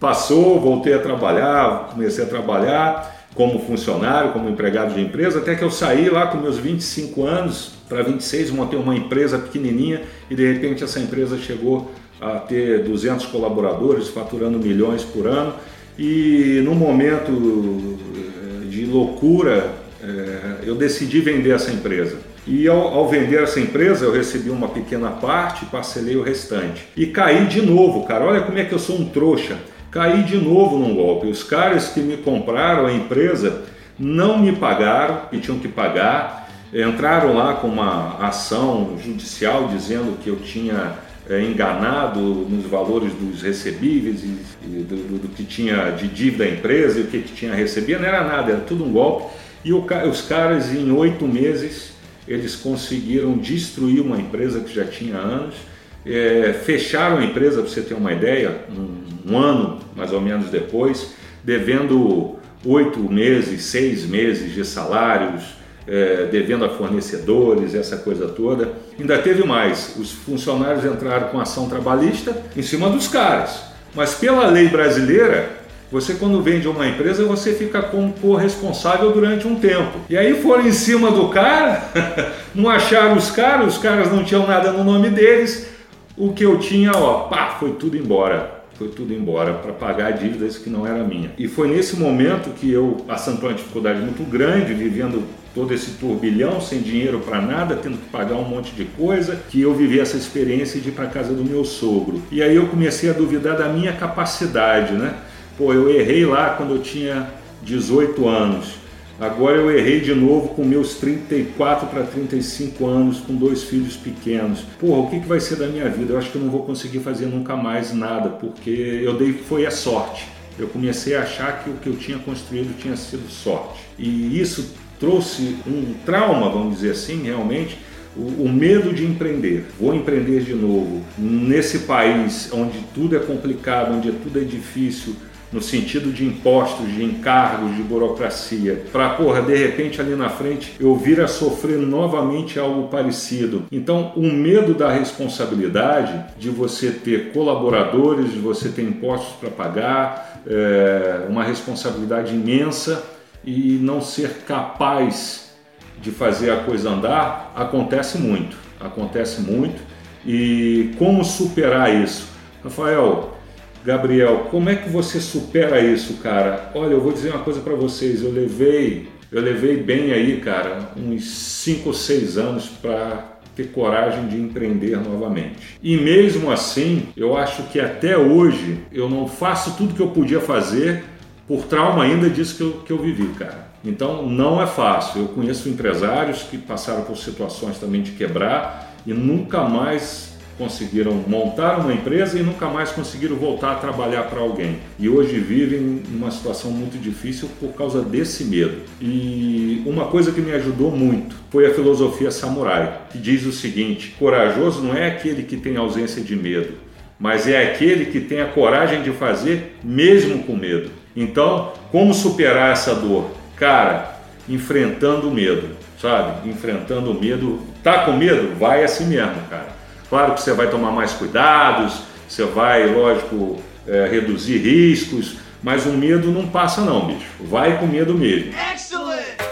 Passou, 0.00 0.58
voltei 0.58 0.94
a 0.94 0.98
trabalhar, 0.98 1.90
comecei 1.92 2.24
a 2.24 2.28
trabalhar 2.28 3.21
como 3.34 3.58
funcionário, 3.60 4.32
como 4.32 4.48
empregado 4.48 4.94
de 4.94 5.00
empresa, 5.00 5.38
até 5.38 5.54
que 5.54 5.62
eu 5.62 5.70
saí 5.70 6.10
lá 6.10 6.26
com 6.26 6.38
meus 6.38 6.58
25 6.58 7.24
anos 7.24 7.72
para 7.88 8.02
26, 8.02 8.50
montei 8.50 8.78
uma 8.78 8.94
empresa 8.94 9.38
pequenininha 9.38 10.02
e 10.30 10.34
de 10.34 10.52
repente 10.52 10.84
essa 10.84 11.00
empresa 11.00 11.38
chegou 11.38 11.90
a 12.20 12.38
ter 12.38 12.84
200 12.84 13.26
colaboradores, 13.26 14.08
faturando 14.08 14.58
milhões 14.58 15.02
por 15.02 15.26
ano. 15.26 15.54
E 15.98 16.60
no 16.64 16.74
momento 16.74 17.30
eh, 17.32 18.66
de 18.68 18.86
loucura, 18.86 19.72
eh, 20.02 20.58
eu 20.64 20.74
decidi 20.74 21.20
vender 21.20 21.50
essa 21.50 21.70
empresa. 21.70 22.16
E 22.46 22.66
ao, 22.66 22.78
ao, 22.78 23.08
vender 23.08 23.42
essa 23.42 23.60
empresa, 23.60 24.04
eu 24.04 24.12
recebi 24.12 24.50
uma 24.50 24.68
pequena 24.68 25.10
parte, 25.10 25.64
parcelei 25.66 26.16
o 26.16 26.22
restante. 26.22 26.86
E 26.96 27.06
caí 27.06 27.46
de 27.46 27.60
novo, 27.62 28.04
cara. 28.04 28.24
Olha 28.24 28.40
como 28.40 28.58
é 28.58 28.64
que 28.64 28.72
eu 28.72 28.78
sou 28.78 28.96
um 28.98 29.08
trouxa. 29.08 29.58
Caí 29.92 30.22
de 30.22 30.38
novo 30.38 30.78
num 30.78 30.94
golpe. 30.94 31.26
Os 31.26 31.44
caras 31.44 31.88
que 31.88 32.00
me 32.00 32.16
compraram 32.16 32.86
a 32.86 32.92
empresa 32.92 33.62
não 33.98 34.38
me 34.38 34.52
pagaram, 34.52 35.26
que 35.30 35.38
tinham 35.38 35.58
que 35.58 35.68
pagar. 35.68 36.48
Entraram 36.72 37.34
lá 37.34 37.54
com 37.54 37.68
uma 37.68 38.16
ação 38.26 38.96
judicial 38.98 39.68
dizendo 39.68 40.18
que 40.24 40.30
eu 40.30 40.36
tinha 40.36 40.94
é, 41.28 41.42
enganado 41.42 42.18
nos 42.20 42.64
valores 42.64 43.12
dos 43.12 43.42
recebíveis 43.42 44.24
e, 44.24 44.38
e 44.64 44.82
do, 44.82 45.18
do, 45.18 45.28
que 45.28 45.44
tinha 45.44 45.90
de 45.90 46.08
dívida 46.08 46.44
da 46.44 46.50
empresa 46.50 46.98
e 46.98 47.02
o 47.02 47.06
que, 47.08 47.20
que 47.20 47.34
tinha 47.34 47.54
recebido. 47.54 48.00
Não 48.00 48.08
era 48.08 48.24
nada, 48.24 48.52
era 48.52 48.60
tudo 48.62 48.84
um 48.84 48.92
golpe. 48.92 49.34
E 49.62 49.74
o, 49.74 49.84
os 50.10 50.22
caras, 50.22 50.72
em 50.72 50.90
oito 50.90 51.28
meses, 51.28 51.92
eles 52.26 52.56
conseguiram 52.56 53.36
destruir 53.36 54.00
uma 54.00 54.18
empresa 54.18 54.60
que 54.60 54.74
já 54.74 54.86
tinha 54.86 55.18
anos, 55.18 55.56
é, 56.04 56.54
fecharam 56.64 57.18
a 57.18 57.24
empresa, 57.24 57.60
para 57.60 57.70
você 57.70 57.82
ter 57.82 57.94
uma 57.94 58.12
ideia, 58.12 58.64
um, 58.70 59.32
um 59.32 59.38
ano 59.38 59.80
mais 59.94 60.12
ou 60.12 60.20
menos 60.20 60.50
depois, 60.50 61.14
devendo 61.44 62.36
oito 62.64 63.00
meses, 63.00 63.64
seis 63.64 64.04
meses 64.04 64.54
de 64.54 64.64
salários, 64.64 65.42
é, 65.86 66.28
devendo 66.30 66.64
a 66.64 66.68
fornecedores, 66.68 67.74
essa 67.74 67.96
coisa 67.96 68.28
toda. 68.28 68.72
Ainda 68.98 69.18
teve 69.18 69.44
mais: 69.44 69.96
os 69.98 70.12
funcionários 70.12 70.84
entraram 70.84 71.28
com 71.28 71.40
ação 71.40 71.68
trabalhista 71.68 72.36
em 72.56 72.62
cima 72.62 72.88
dos 72.88 73.08
caras. 73.08 73.62
Mas 73.94 74.14
pela 74.14 74.46
lei 74.46 74.68
brasileira, 74.68 75.50
você 75.90 76.14
quando 76.14 76.40
vende 76.40 76.66
uma 76.66 76.86
empresa, 76.86 77.24
você 77.24 77.52
fica 77.52 77.82
como 77.82 78.12
corresponsável 78.14 79.12
durante 79.12 79.46
um 79.46 79.56
tempo. 79.56 79.98
E 80.08 80.16
aí 80.16 80.40
foram 80.40 80.66
em 80.66 80.72
cima 80.72 81.10
do 81.10 81.28
cara, 81.28 81.90
não 82.54 82.70
acharam 82.70 83.16
os 83.16 83.30
caras, 83.30 83.74
os 83.74 83.82
caras 83.82 84.10
não 84.10 84.24
tinham 84.24 84.46
nada 84.46 84.72
no 84.72 84.82
nome 84.82 85.10
deles. 85.10 85.71
O 86.16 86.32
que 86.32 86.44
eu 86.44 86.58
tinha, 86.58 86.92
ó, 86.92 87.28
pá, 87.28 87.56
foi 87.58 87.72
tudo 87.72 87.96
embora 87.96 88.62
foi 88.82 88.88
tudo 88.88 89.14
embora 89.14 89.54
para 89.54 89.72
pagar 89.72 90.10
dívidas 90.12 90.58
que 90.58 90.68
não 90.68 90.86
era 90.86 91.04
minha. 91.04 91.30
E 91.38 91.46
foi 91.46 91.68
nesse 91.68 91.96
momento 91.96 92.50
que 92.50 92.70
eu 92.70 93.04
passando 93.06 93.40
uma 93.40 93.54
dificuldade 93.54 94.00
muito 94.00 94.28
grande, 94.28 94.74
vivendo 94.74 95.22
todo 95.54 95.72
esse 95.72 95.92
turbilhão, 95.92 96.60
sem 96.60 96.80
dinheiro 96.80 97.20
para 97.20 97.40
nada, 97.40 97.76
tendo 97.76 97.98
que 97.98 98.08
pagar 98.08 98.34
um 98.36 98.48
monte 98.48 98.74
de 98.74 98.84
coisa, 98.84 99.38
que 99.50 99.60
eu 99.60 99.74
vivi 99.74 100.00
essa 100.00 100.16
experiência 100.16 100.80
de 100.80 100.88
ir 100.88 100.92
para 100.92 101.06
casa 101.06 101.32
do 101.32 101.44
meu 101.44 101.64
sogro. 101.64 102.20
E 102.30 102.42
aí 102.42 102.56
eu 102.56 102.66
comecei 102.66 103.10
a 103.10 103.12
duvidar 103.12 103.56
da 103.56 103.68
minha 103.68 103.92
capacidade, 103.92 104.94
né? 104.94 105.14
Pô, 105.56 105.72
eu 105.72 105.90
errei 105.90 106.24
lá 106.24 106.50
quando 106.50 106.74
eu 106.74 106.82
tinha 106.82 107.28
18 107.62 108.26
anos. 108.26 108.81
Agora 109.20 109.56
eu 109.56 109.70
errei 109.70 110.00
de 110.00 110.14
novo 110.14 110.48
com 110.48 110.64
meus 110.64 110.94
34 110.96 111.88
para 111.88 112.02
35 112.02 112.86
anos, 112.86 113.20
com 113.20 113.34
dois 113.34 113.62
filhos 113.62 113.96
pequenos. 113.96 114.60
Porra, 114.80 115.00
o 115.00 115.10
que, 115.10 115.20
que 115.20 115.28
vai 115.28 115.40
ser 115.40 115.56
da 115.56 115.66
minha 115.66 115.88
vida? 115.88 116.14
Eu 116.14 116.18
acho 116.18 116.30
que 116.30 116.36
eu 116.36 116.42
não 116.42 116.50
vou 116.50 116.64
conseguir 116.64 117.00
fazer 117.00 117.26
nunca 117.26 117.54
mais 117.54 117.92
nada, 117.92 118.30
porque 118.30 118.70
eu 118.70 119.16
dei 119.16 119.32
foi 119.32 119.66
a 119.66 119.70
sorte. 119.70 120.26
Eu 120.58 120.68
comecei 120.68 121.14
a 121.16 121.22
achar 121.22 121.62
que 121.62 121.70
o 121.70 121.74
que 121.74 121.88
eu 121.88 121.96
tinha 121.96 122.18
construído 122.18 122.76
tinha 122.78 122.96
sido 122.96 123.30
sorte. 123.30 123.80
E 123.98 124.40
isso 124.40 124.74
trouxe 124.98 125.56
um 125.66 125.94
trauma, 126.04 126.48
vamos 126.48 126.76
dizer 126.76 126.92
assim, 126.92 127.22
realmente, 127.22 127.78
o, 128.16 128.48
medo 128.48 128.92
de 128.92 129.04
empreender. 129.04 129.66
Vou 129.80 129.94
empreender 129.94 130.42
de 130.42 130.54
novo 130.54 131.02
nesse 131.16 131.80
país 131.80 132.50
onde 132.52 132.78
tudo 132.94 133.16
é 133.16 133.18
complicado, 133.18 133.94
onde 133.94 134.12
tudo 134.12 134.38
é 134.38 134.44
difícil, 134.44 135.16
no 135.52 135.60
sentido 135.60 136.10
de 136.10 136.24
impostos, 136.24 136.86
de 136.86 137.04
encargos, 137.04 137.76
de 137.76 137.82
burocracia, 137.82 138.84
para, 138.90 139.10
porra, 139.10 139.42
de 139.42 139.54
repente 139.54 140.00
ali 140.00 140.14
na 140.14 140.30
frente 140.30 140.74
eu 140.80 140.96
vir 140.96 141.20
a 141.20 141.28
sofrer 141.28 141.78
novamente 141.78 142.58
algo 142.58 142.88
parecido. 142.88 143.64
Então, 143.70 144.12
o 144.16 144.22
medo 144.22 144.72
da 144.72 144.90
responsabilidade 144.90 146.24
de 146.38 146.48
você 146.48 146.90
ter 146.90 147.32
colaboradores, 147.32 148.32
de 148.32 148.38
você 148.38 148.70
ter 148.70 148.82
impostos 148.82 149.34
para 149.34 149.50
pagar, 149.50 150.42
é, 150.46 151.26
uma 151.28 151.44
responsabilidade 151.44 152.34
imensa 152.34 153.04
e 153.44 153.78
não 153.80 154.00
ser 154.00 154.44
capaz 154.46 155.52
de 156.00 156.10
fazer 156.10 156.50
a 156.50 156.56
coisa 156.64 156.90
andar, 156.90 157.52
acontece 157.54 158.18
muito. 158.18 158.56
Acontece 158.80 159.40
muito. 159.40 159.80
E 160.26 160.94
como 160.98 161.24
superar 161.24 161.94
isso? 161.94 162.26
Rafael, 162.62 163.36
Gabriel, 163.84 164.46
como 164.50 164.70
é 164.70 164.76
que 164.76 164.88
você 164.88 165.20
supera 165.20 165.80
isso, 165.80 166.14
cara? 166.22 166.70
Olha, 166.74 166.92
eu 166.92 167.00
vou 167.00 167.12
dizer 167.12 167.30
uma 167.30 167.42
coisa 167.42 167.60
para 167.60 167.74
vocês. 167.74 168.22
Eu 168.22 168.30
levei, 168.30 169.08
eu 169.30 169.42
levei 169.42 169.76
bem 169.76 170.12
aí, 170.12 170.40
cara, 170.40 170.90
uns 170.96 171.24
5 171.24 171.88
ou 171.88 171.94
6 171.94 172.38
anos 172.38 172.68
para 172.68 173.32
ter 173.56 173.68
coragem 173.68 174.28
de 174.28 174.36
empreender 174.36 174.96
novamente. 174.96 175.78
E 175.82 175.96
mesmo 175.96 176.50
assim, 176.50 177.08
eu 177.16 177.36
acho 177.36 177.64
que 177.64 177.80
até 177.80 178.16
hoje 178.16 178.78
eu 178.92 179.10
não 179.10 179.26
faço 179.26 179.76
tudo 179.76 179.94
que 179.94 180.00
eu 180.00 180.08
podia 180.08 180.40
fazer 180.40 181.04
por 181.46 181.64
trauma 181.64 182.04
ainda 182.04 182.30
disso 182.30 182.56
que 182.56 182.62
eu, 182.62 182.72
que 182.86 182.92
eu 182.92 182.98
vivi, 182.98 183.26
cara. 183.38 183.72
Então 183.84 184.26
não 184.28 184.62
é 184.62 184.66
fácil. 184.66 185.22
Eu 185.22 185.28
conheço 185.28 185.68
empresários 185.68 186.42
que 186.42 186.56
passaram 186.56 187.02
por 187.02 187.16
situações 187.16 187.78
também 187.78 188.00
de 188.00 188.12
quebrar 188.12 188.94
e 189.04 189.12
nunca 189.12 189.62
mais 189.64 190.31
conseguiram 190.62 191.12
montar 191.26 191.80
uma 191.80 191.92
empresa 191.92 192.38
e 192.38 192.42
nunca 192.42 192.68
mais 192.68 192.92
conseguiram 192.92 193.34
voltar 193.34 193.72
a 193.72 193.74
trabalhar 193.74 194.22
para 194.24 194.40
alguém. 194.40 194.78
E 194.96 195.08
hoje 195.08 195.40
vivem 195.40 196.02
uma 196.08 196.30
situação 196.30 196.70
muito 196.70 196.96
difícil 196.98 197.48
por 197.58 197.72
causa 197.72 198.00
desse 198.00 198.44
medo. 198.44 198.76
E 199.00 199.82
uma 199.84 200.04
coisa 200.04 200.30
que 200.30 200.40
me 200.40 200.52
ajudou 200.52 200.92
muito 200.92 201.34
foi 201.50 201.66
a 201.66 201.74
filosofia 201.74 202.30
samurai, 202.30 203.00
que 203.10 203.18
diz 203.18 203.44
o 203.44 203.50
seguinte: 203.50 204.14
corajoso 204.18 204.82
não 204.82 204.94
é 204.94 205.08
aquele 205.08 205.42
que 205.42 205.56
tem 205.56 205.76
ausência 205.76 206.22
de 206.22 206.36
medo, 206.36 206.74
mas 207.18 207.48
é 207.48 207.60
aquele 207.60 208.06
que 208.06 208.20
tem 208.20 208.40
a 208.40 208.46
coragem 208.46 209.02
de 209.02 209.10
fazer 209.10 209.76
mesmo 209.82 210.44
com 210.44 210.54
medo. 210.54 210.90
Então, 211.16 211.72
como 211.90 212.14
superar 212.14 212.72
essa 212.72 212.94
dor? 212.94 213.32
Cara, 213.56 214.16
enfrentando 214.48 215.28
o 215.28 215.34
medo, 215.34 215.70
sabe? 216.00 216.48
Enfrentando 216.48 217.10
o 217.10 217.20
medo. 217.20 217.58
Tá 217.82 218.04
com 218.04 218.12
medo? 218.12 218.56
Vai 218.56 218.84
assim 218.84 219.06
mesmo, 219.06 219.34
cara 219.50 219.81
Claro 220.12 220.34
que 220.34 220.42
você 220.42 220.52
vai 220.52 220.68
tomar 220.68 220.90
mais 220.90 221.12
cuidados, 221.12 222.02
você 222.28 222.44
vai, 222.44 222.84
lógico, 222.84 223.58
é, 223.88 224.08
reduzir 224.08 224.58
riscos, 224.58 225.38
mas 225.62 225.86
o 225.86 225.92
medo 225.92 226.30
não 226.30 226.48
passa 226.48 226.82
não, 226.82 227.06
bicho. 227.06 227.30
Vai 227.40 227.78
com 227.78 227.86
medo 227.86 228.12
mesmo. 228.12 228.52
Excellent! 228.74 229.51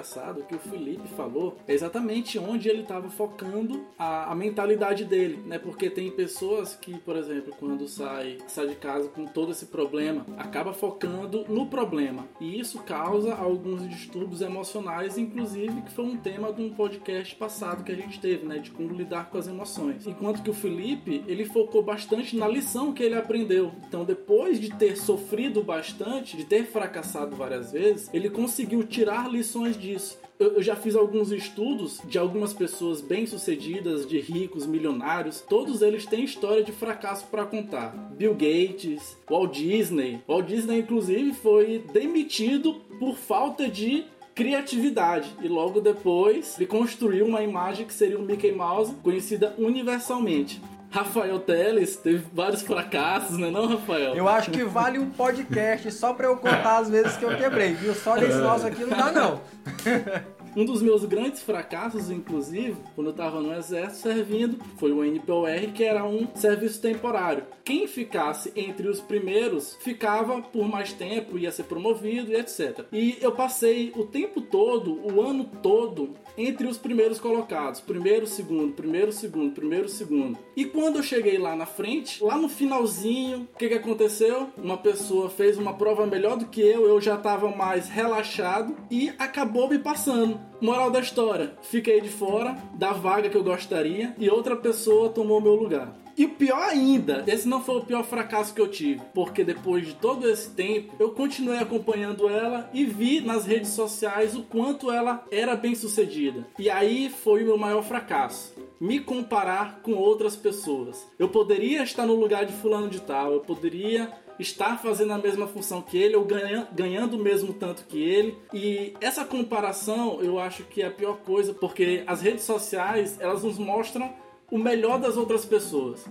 Engraçado 0.00 0.44
que 0.44 0.54
o 0.54 0.58
Felipe 0.58 1.06
falou 1.08 1.58
é 1.68 1.74
exatamente 1.74 2.38
onde 2.38 2.68
ele 2.68 2.82
estava 2.82 3.10
focando 3.10 3.84
a, 3.98 4.32
a, 4.32 4.34
mentalidade 4.34 5.04
dele, 5.04 5.42
né? 5.44 5.58
Porque 5.58 5.90
tem 5.90 6.10
pessoas 6.10 6.74
que, 6.74 6.98
por 7.00 7.16
exemplo, 7.16 7.54
quando 7.58 7.86
sai, 7.86 8.38
sai 8.48 8.68
de 8.68 8.76
casa 8.76 9.08
com 9.08 9.26
todo 9.26 9.52
esse 9.52 9.66
problema, 9.66 10.24
acaba 10.38 10.72
focando 10.72 11.44
no 11.48 11.66
problema. 11.66 12.26
E 12.40 12.58
isso 12.58 12.78
causa 12.82 13.34
alguns 13.34 13.86
distúrbios 13.86 14.40
emocionais, 14.40 15.18
inclusive 15.18 15.82
que 15.82 15.92
foi 15.92 16.06
um 16.06 16.16
tema 16.16 16.50
de 16.50 16.62
um 16.62 16.70
podcast 16.70 17.34
passado 17.36 17.84
que 17.84 17.92
a 17.92 17.96
gente 17.96 18.18
teve, 18.18 18.46
né? 18.46 18.58
De 18.58 18.70
como 18.70 18.94
lidar 18.94 19.28
com 19.28 19.36
as 19.36 19.46
emoções. 19.46 20.06
Enquanto 20.06 20.42
que 20.42 20.50
o 20.50 20.54
Felipe, 20.54 21.22
ele 21.26 21.44
focou 21.44 21.82
bastante 21.82 22.36
na 22.36 22.48
lição 22.48 22.94
que 22.94 23.02
ele 23.02 23.14
aprendeu. 23.14 23.72
Então, 23.86 24.04
depois 24.04 24.58
de 24.58 24.70
ter 24.70 24.96
sofrido 24.96 25.62
bastante, 25.62 26.38
de 26.38 26.44
ter 26.44 26.64
fracassado 26.64 27.36
várias 27.36 27.72
vezes, 27.72 28.08
ele 28.14 28.30
conseguiu 28.30 28.82
tirar 28.84 29.30
lições 29.30 29.76
disso 29.92 30.10
isso. 30.10 30.18
Eu, 30.38 30.62
já 30.62 30.74
fiz 30.74 30.96
alguns 30.96 31.30
estudos 31.32 32.00
de 32.06 32.18
algumas 32.18 32.54
pessoas 32.54 33.02
bem-sucedidas, 33.02 34.08
de 34.08 34.18
ricos, 34.18 34.66
milionários. 34.66 35.42
Todos 35.46 35.82
eles 35.82 36.06
têm 36.06 36.24
história 36.24 36.64
de 36.64 36.72
fracasso 36.72 37.26
para 37.26 37.44
contar. 37.44 37.90
Bill 38.16 38.32
Gates, 38.32 39.18
Walt 39.30 39.52
Disney. 39.52 40.20
Walt 40.26 40.46
Disney, 40.46 40.78
inclusive, 40.78 41.34
foi 41.34 41.84
demitido 41.92 42.74
por 42.98 43.16
falta 43.16 43.68
de 43.68 44.04
criatividade 44.34 45.30
e 45.42 45.48
logo 45.48 45.80
depois 45.80 46.56
ele 46.56 46.66
construiu 46.66 47.26
uma 47.26 47.42
imagem 47.42 47.84
que 47.84 47.92
seria 47.92 48.18
o 48.18 48.22
Mickey 48.22 48.52
Mouse, 48.52 48.94
conhecida 49.02 49.54
universalmente. 49.58 50.62
Rafael 50.90 51.38
Teles 51.38 51.96
teve 51.96 52.26
vários 52.32 52.62
fracassos, 52.62 53.38
né 53.38 53.50
não, 53.50 53.66
Rafael? 53.66 54.14
Eu 54.14 54.28
acho 54.28 54.50
que 54.50 54.64
vale 54.64 54.98
um 54.98 55.08
podcast 55.08 55.90
só 55.92 56.12
pra 56.12 56.26
eu 56.26 56.36
contar 56.36 56.78
as 56.78 56.90
vezes 56.90 57.16
que 57.16 57.24
eu 57.24 57.36
quebrei, 57.36 57.74
viu? 57.74 57.94
Só 57.94 58.16
nesse 58.16 58.38
é. 58.38 58.42
nosso 58.42 58.66
aqui 58.66 58.84
não 58.84 58.98
dá, 58.98 59.12
não. 59.12 59.40
Um 60.56 60.64
dos 60.64 60.82
meus 60.82 61.04
grandes 61.04 61.42
fracassos, 61.42 62.10
inclusive, 62.10 62.76
quando 62.94 63.08
eu 63.08 63.12
estava 63.12 63.40
no 63.40 63.54
exército 63.54 64.02
servindo, 64.02 64.58
foi 64.78 64.90
o 64.90 65.04
NPOR, 65.04 65.72
que 65.74 65.84
era 65.84 66.04
um 66.04 66.26
serviço 66.34 66.80
temporário. 66.80 67.44
Quem 67.64 67.86
ficasse 67.86 68.52
entre 68.56 68.88
os 68.88 69.00
primeiros 69.00 69.76
ficava 69.80 70.42
por 70.42 70.68
mais 70.68 70.92
tempo, 70.92 71.38
ia 71.38 71.52
ser 71.52 71.64
promovido 71.64 72.32
e 72.32 72.36
etc. 72.36 72.84
E 72.92 73.16
eu 73.20 73.32
passei 73.32 73.92
o 73.94 74.04
tempo 74.04 74.40
todo, 74.40 75.00
o 75.06 75.20
ano 75.20 75.44
todo, 75.62 76.14
entre 76.36 76.66
os 76.66 76.78
primeiros 76.78 77.20
colocados. 77.20 77.80
Primeiro, 77.80 78.26
segundo, 78.26 78.72
primeiro, 78.72 79.12
segundo, 79.12 79.52
primeiro, 79.52 79.88
segundo. 79.88 80.38
E 80.56 80.64
quando 80.64 80.96
eu 80.96 81.02
cheguei 81.02 81.38
lá 81.38 81.54
na 81.54 81.66
frente, 81.66 82.22
lá 82.22 82.36
no 82.36 82.48
finalzinho, 82.48 83.48
o 83.54 83.58
que, 83.58 83.68
que 83.68 83.74
aconteceu? 83.74 84.48
Uma 84.56 84.76
pessoa 84.76 85.30
fez 85.30 85.56
uma 85.56 85.74
prova 85.74 86.06
melhor 86.06 86.36
do 86.36 86.46
que 86.46 86.60
eu, 86.60 86.86
eu 86.86 87.00
já 87.00 87.14
estava 87.14 87.48
mais 87.48 87.88
relaxado 87.88 88.76
e 88.90 89.10
acabou 89.18 89.68
me 89.68 89.78
passando. 89.78 90.39
Moral 90.60 90.90
da 90.90 91.00
história: 91.00 91.54
fiquei 91.62 92.00
de 92.00 92.08
fora 92.08 92.56
da 92.74 92.92
vaga 92.92 93.28
que 93.28 93.36
eu 93.36 93.44
gostaria 93.44 94.14
e 94.18 94.28
outra 94.28 94.56
pessoa 94.56 95.08
tomou 95.08 95.40
meu 95.40 95.54
lugar. 95.54 95.96
E 96.20 96.26
pior 96.26 96.68
ainda, 96.68 97.24
esse 97.26 97.48
não 97.48 97.62
foi 97.62 97.76
o 97.76 97.84
pior 97.84 98.04
fracasso 98.04 98.52
que 98.52 98.60
eu 98.60 98.68
tive, 98.68 99.00
porque 99.14 99.42
depois 99.42 99.86
de 99.86 99.94
todo 99.94 100.28
esse 100.28 100.50
tempo, 100.50 100.94
eu 100.98 101.12
continuei 101.12 101.58
acompanhando 101.58 102.28
ela 102.28 102.68
e 102.74 102.84
vi 102.84 103.22
nas 103.22 103.46
redes 103.46 103.70
sociais 103.70 104.36
o 104.36 104.42
quanto 104.42 104.90
ela 104.90 105.24
era 105.30 105.56
bem 105.56 105.74
sucedida. 105.74 106.46
E 106.58 106.68
aí 106.68 107.08
foi 107.08 107.42
o 107.42 107.46
meu 107.46 107.56
maior 107.56 107.82
fracasso. 107.82 108.54
Me 108.78 109.00
comparar 109.00 109.80
com 109.82 109.92
outras 109.92 110.36
pessoas. 110.36 111.06
Eu 111.18 111.30
poderia 111.30 111.82
estar 111.82 112.04
no 112.04 112.14
lugar 112.14 112.44
de 112.44 112.52
fulano 112.52 112.90
de 112.90 113.00
tal, 113.00 113.32
eu 113.32 113.40
poderia 113.40 114.12
estar 114.40 114.78
fazendo 114.78 115.12
a 115.12 115.18
mesma 115.18 115.46
função 115.46 115.82
que 115.82 115.98
ele 115.98 116.16
ou 116.16 116.24
ganha, 116.24 116.66
ganhando 116.72 117.14
o 117.14 117.22
mesmo 117.22 117.52
tanto 117.52 117.84
que 117.84 117.98
ele. 117.98 118.36
E 118.52 118.94
essa 119.00 119.24
comparação 119.24 120.20
eu 120.22 120.38
acho 120.38 120.64
que 120.64 120.82
é 120.82 120.86
a 120.86 120.90
pior 120.90 121.18
coisa, 121.18 121.52
porque 121.52 122.02
as 122.06 122.20
redes 122.20 122.44
sociais 122.44 123.18
elas 123.20 123.42
nos 123.42 123.58
mostram 123.58 124.12
o 124.50 124.58
melhor 124.58 124.98
das 124.98 125.16
outras 125.16 125.44
pessoas. 125.44 126.04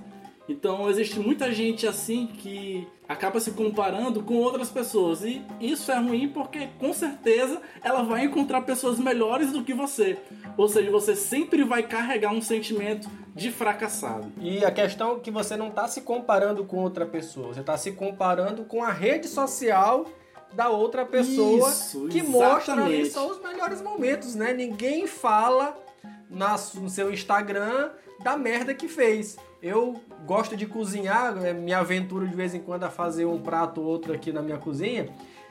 Então 0.47 0.89
existe 0.89 1.19
muita 1.19 1.51
gente 1.53 1.85
assim 1.85 2.25
que 2.25 2.87
acaba 3.07 3.39
se 3.39 3.51
comparando 3.51 4.23
com 4.23 4.35
outras 4.35 4.69
pessoas 4.69 5.23
e 5.23 5.43
isso 5.61 5.91
é 5.91 5.99
ruim 5.99 6.27
porque 6.27 6.69
com 6.79 6.91
certeza 6.91 7.61
ela 7.83 8.01
vai 8.01 8.25
encontrar 8.25 8.61
pessoas 8.61 8.97
melhores 8.97 9.51
do 9.51 9.63
que 9.63 9.73
você. 9.73 10.17
Ou 10.57 10.67
seja, 10.67 10.89
você 10.89 11.15
sempre 11.15 11.63
vai 11.63 11.83
carregar 11.83 12.31
um 12.31 12.41
sentimento 12.41 13.07
de 13.35 13.51
fracassado. 13.51 14.31
E 14.39 14.63
a 14.65 14.71
questão 14.71 15.15
é 15.17 15.19
que 15.19 15.31
você 15.31 15.55
não 15.55 15.67
está 15.69 15.87
se 15.87 16.01
comparando 16.01 16.63
com 16.65 16.77
outra 16.77 17.05
pessoa, 17.05 17.53
você 17.53 17.61
está 17.61 17.77
se 17.77 17.91
comparando 17.91 18.63
com 18.63 18.83
a 18.83 18.91
rede 18.91 19.27
social 19.27 20.05
da 20.53 20.69
outra 20.69 21.05
pessoa 21.05 21.69
Isso, 21.69 22.07
que 22.07 22.23
mostra 22.23 22.73
ali 22.73 23.01
exatamente. 23.01 23.09
só 23.11 23.29
os 23.29 23.41
melhores 23.41 23.81
momentos, 23.81 24.33
né? 24.35 24.51
Ninguém 24.51 25.05
fala 25.05 25.77
na- 26.29 26.55
no 26.75 26.89
seu 26.89 27.11
Instagram 27.13 27.91
da 28.23 28.35
merda 28.35 28.73
que 28.73 28.87
fez. 28.87 29.37
Eu 29.61 30.01
gosto 30.25 30.55
de 30.57 30.65
cozinhar, 30.65 31.37
é 31.45 31.53
me 31.53 31.73
aventuro 31.73 32.27
de 32.27 32.35
vez 32.35 32.53
em 32.55 32.59
quando 32.61 32.83
a 32.83 32.89
fazer 32.89 33.25
um 33.25 33.39
prato 33.39 33.79
ou 33.81 33.87
outro 33.87 34.13
aqui 34.13 34.31
na 34.31 34.41
minha 34.41 34.57
cozinha. 34.57 35.09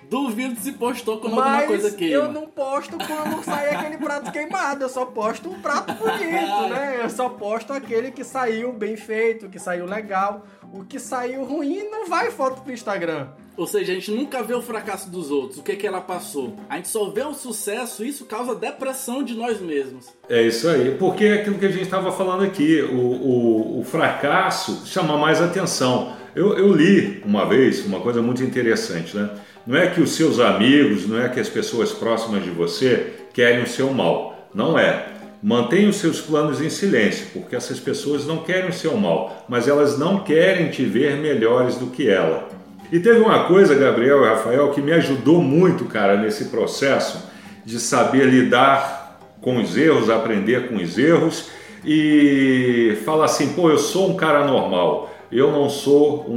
Duvido 0.09 0.59
se 0.59 0.73
postou 0.73 1.19
com 1.19 1.29
alguma 1.29 1.63
coisa 1.63 1.91
queima. 1.91 2.15
eu 2.15 2.33
não 2.33 2.47
posto 2.47 2.97
quando 2.97 3.45
sai 3.45 3.75
aquele 3.75 3.99
prato 3.99 4.33
queimado, 4.33 4.83
eu 4.83 4.89
só 4.89 5.05
posto 5.05 5.51
um 5.51 5.61
prato 5.61 5.93
bonito, 5.95 6.69
né? 6.71 7.01
Eu 7.03 7.11
só 7.11 7.29
posto 7.29 7.73
aquele 7.73 8.11
que 8.11 8.25
saiu 8.25 8.73
bem 8.73 8.97
feito, 8.97 9.49
que 9.49 9.59
saiu 9.59 9.85
legal. 9.85 10.47
O 10.73 10.85
que 10.85 10.99
saiu 10.99 11.45
ruim 11.45 11.89
não 11.91 12.07
vai 12.07 12.31
foto 12.31 12.63
pro 12.63 12.73
Instagram. 12.73 13.29
Ou 13.57 13.67
seja, 13.67 13.91
a 13.91 13.95
gente 13.95 14.11
nunca 14.13 14.43
vê 14.43 14.55
o 14.55 14.63
fracasso 14.63 15.11
dos 15.11 15.31
outros, 15.31 15.59
o 15.59 15.63
que, 15.63 15.75
que 15.75 15.87
ela 15.87 16.01
passou. 16.01 16.57
A 16.69 16.77
gente 16.77 16.89
só 16.89 17.11
vê 17.11 17.23
o 17.23 17.35
sucesso 17.35 18.05
e 18.05 18.09
isso 18.09 18.25
causa 18.25 18.55
depressão 18.55 19.23
de 19.23 19.35
nós 19.35 19.61
mesmos. 19.61 20.07
É 20.29 20.43
isso 20.43 20.69
aí, 20.69 20.95
porque 20.97 21.25
é 21.25 21.35
aquilo 21.41 21.59
que 21.59 21.67
a 21.67 21.71
gente 21.71 21.83
estava 21.83 22.13
falando 22.13 22.45
aqui, 22.45 22.81
o, 22.83 22.97
o, 22.97 23.81
o 23.81 23.85
fracasso 23.85 24.87
chama 24.87 25.19
mais 25.19 25.43
atenção. 25.43 26.17
Eu, 26.37 26.57
eu 26.57 26.73
li 26.73 27.21
uma 27.25 27.47
vez 27.47 27.85
uma 27.85 27.99
coisa 28.01 28.23
muito 28.23 28.45
interessante, 28.45 29.17
né? 29.17 29.29
Não 29.67 29.77
é 29.77 29.87
que 29.89 30.01
os 30.01 30.13
seus 30.13 30.41
amigos, 30.41 31.07
não 31.07 31.21
é 31.21 31.29
que 31.29 31.39
as 31.41 31.49
pessoas 31.49 31.93
próximas 31.93 32.43
de 32.43 32.51
você 32.51 33.13
querem 33.35 33.63
o 33.63 33.67
seu 33.69 33.93
mal. 33.93 34.49
Não 34.55 34.79
é. 34.79 35.07
Mantenha 35.43 35.89
os 35.89 35.97
seus 35.97 36.21
planos 36.21 36.61
em 36.61 36.69
silêncio, 36.71 37.27
porque 37.33 37.55
essas 37.55 37.79
pessoas 37.79 38.27
não 38.27 38.39
querem 38.39 38.71
o 38.71 38.73
seu 38.73 38.97
mal, 38.97 39.45
mas 39.49 39.69
elas 39.69 39.97
não 39.99 40.21
querem 40.21 40.69
te 40.71 40.85
ver 40.85 41.17
melhores 41.17 41.77
do 41.77 41.87
que 41.89 42.09
ela. 42.09 42.49
E 42.91 42.99
teve 42.99 43.21
uma 43.21 43.45
coisa, 43.45 43.75
Gabriel 43.75 44.25
e 44.25 44.29
Rafael, 44.29 44.71
que 44.71 44.81
me 44.81 44.93
ajudou 44.93 45.41
muito, 45.43 45.85
cara, 45.85 46.17
nesse 46.17 46.47
processo 46.47 47.29
de 47.65 47.79
saber 47.79 48.25
lidar 48.25 49.21
com 49.43 49.61
os 49.61 49.77
erros, 49.77 50.09
aprender 50.11 50.69
com 50.69 50.77
os 50.77 50.97
erros 50.99 51.51
e 51.85 52.99
falar 53.05 53.27
assim: 53.27 53.53
pô, 53.53 53.71
eu 53.71 53.79
sou 53.79 54.11
um 54.11 54.17
cara 54.17 54.45
normal, 54.47 55.15
eu 55.31 55.53
não 55.53 55.69
sou 55.69 56.25
um, 56.29 56.33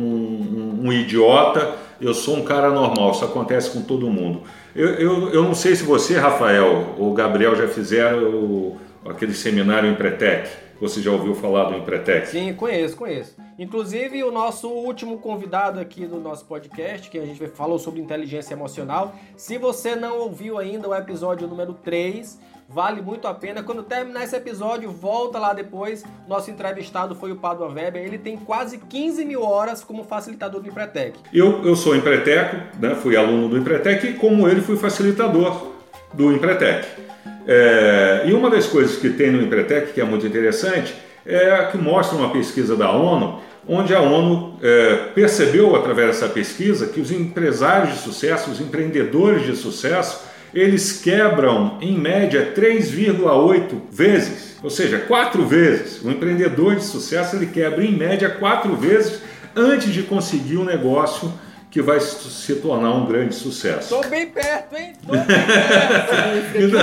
um- 0.84 0.88
um 0.88 0.94
idiota, 0.94 1.76
eu 2.02 2.14
sou 2.14 2.38
um 2.38 2.44
cara 2.44 2.70
normal, 2.70 3.12
isso 3.12 3.24
acontece 3.24 3.72
com 3.72 3.82
todo 3.82 4.10
mundo. 4.10 4.42
Eu, 4.76 4.88
eu, 4.96 5.30
eu 5.30 5.44
não 5.44 5.54
sei 5.54 5.76
se 5.76 5.84
você, 5.84 6.18
Rafael 6.18 6.96
ou 6.98 7.14
Gabriel, 7.14 7.56
já 7.56 7.68
fizeram 7.68 8.78
aquele 9.06 9.34
seminário 9.34 9.90
Empretec. 9.90 10.50
Você 10.80 11.00
já 11.00 11.12
ouviu 11.12 11.36
falar 11.36 11.66
do 11.66 11.76
Empretec? 11.76 12.28
Sim, 12.28 12.54
conheço, 12.56 12.98
conheço. 12.98 13.36
Inclusive, 13.58 14.24
o 14.24 14.32
nosso 14.32 14.68
último 14.68 15.20
convidado 15.20 15.80
aqui 15.80 16.08
do 16.08 16.20
nosso 16.20 16.46
podcast, 16.46 17.08
que 17.08 17.20
a 17.20 17.26
gente 17.26 17.46
falou 17.50 17.78
sobre 17.78 18.02
inteligência 18.02 18.56
emocional. 18.56 19.14
Se 19.38 19.60
você 19.60 19.96
não 19.96 20.18
ouviu 20.18 20.58
ainda 20.58 20.90
o 20.90 20.96
episódio 20.96 21.48
número 21.48 21.76
3, 21.76 22.40
vale 22.68 23.00
muito 23.00 23.28
a 23.28 23.34
pena. 23.36 23.62
Quando 23.62 23.84
terminar 23.84 24.24
esse 24.24 24.36
episódio, 24.36 24.90
volta 24.90 25.38
lá 25.38 25.54
depois. 25.54 26.04
Nosso 26.28 26.50
entrevistado 26.50 27.14
foi 27.14 27.32
o 27.32 27.36
Padua 27.36 27.68
Weber. 27.68 28.02
Ele 28.02 28.18
tem 28.18 28.36
quase 28.36 28.80
15 28.80 29.24
mil 29.24 29.44
horas 29.44 29.84
como 29.84 30.04
facilitador 30.04 30.62
do 30.62 30.68
Empretec. 30.68 31.20
Eu, 31.32 31.64
eu 31.64 31.76
sou 31.76 31.96
empreteco, 31.96 32.56
né, 32.80 32.96
fui 32.96 33.16
aluno 33.16 33.50
do 33.50 33.58
Empretec 33.58 34.08
e, 34.08 34.14
como 34.14 34.48
ele, 34.48 34.62
fui 34.62 34.78
facilitador 34.78 35.74
do 36.12 36.32
Empretec. 36.32 37.11
É, 37.48 38.24
e 38.26 38.34
uma 38.34 38.50
das 38.50 38.68
coisas 38.68 38.98
que 38.98 39.10
tem 39.10 39.32
no 39.32 39.42
Empretec, 39.42 39.94
que 39.94 40.02
é 40.02 40.04
muito 40.04 40.26
interessante, 40.26 40.94
é 41.26 41.52
a 41.52 41.68
que 41.68 41.78
mostra 41.78 42.18
uma 42.18 42.32
pesquisa 42.32 42.76
da 42.76 42.92
ONU, 42.92 43.40
onde 43.68 43.94
a 43.94 44.02
ONU 44.02 44.58
é, 44.62 44.96
percebeu, 45.14 45.76
através 45.76 46.08
dessa 46.08 46.28
pesquisa, 46.28 46.88
que 46.88 47.00
os 47.00 47.12
empresários 47.12 47.96
de 47.96 48.00
sucesso, 48.00 48.50
os 48.50 48.60
empreendedores 48.60 49.46
de 49.46 49.56
sucesso, 49.56 50.24
eles 50.54 51.02
quebram 51.02 51.78
em 51.80 51.98
média 51.98 52.52
3,8 52.56 53.82
vezes, 53.90 54.58
ou 54.62 54.70
seja, 54.70 55.00
quatro 55.00 55.46
vezes. 55.46 56.02
O 56.04 56.10
empreendedor 56.12 56.76
de 56.76 56.84
sucesso 56.84 57.36
ele 57.36 57.46
quebra 57.46 57.84
em 57.84 57.96
média 57.96 58.30
quatro 58.30 58.76
vezes 58.76 59.22
antes 59.56 59.94
de 59.94 60.04
conseguir 60.04 60.58
um 60.58 60.66
negócio 60.66 61.32
que 61.72 61.82
vai 61.82 62.02
se 62.02 62.56
tornar 62.56 62.92
um 62.94 63.06
grande 63.06 63.34
sucesso. 63.34 63.96
Tô 63.96 64.08
bem 64.10 64.28
perto, 64.28 64.76
hein? 64.76 64.92
Tô 65.08 65.14
bem 65.16 65.24
perto. 65.26 66.78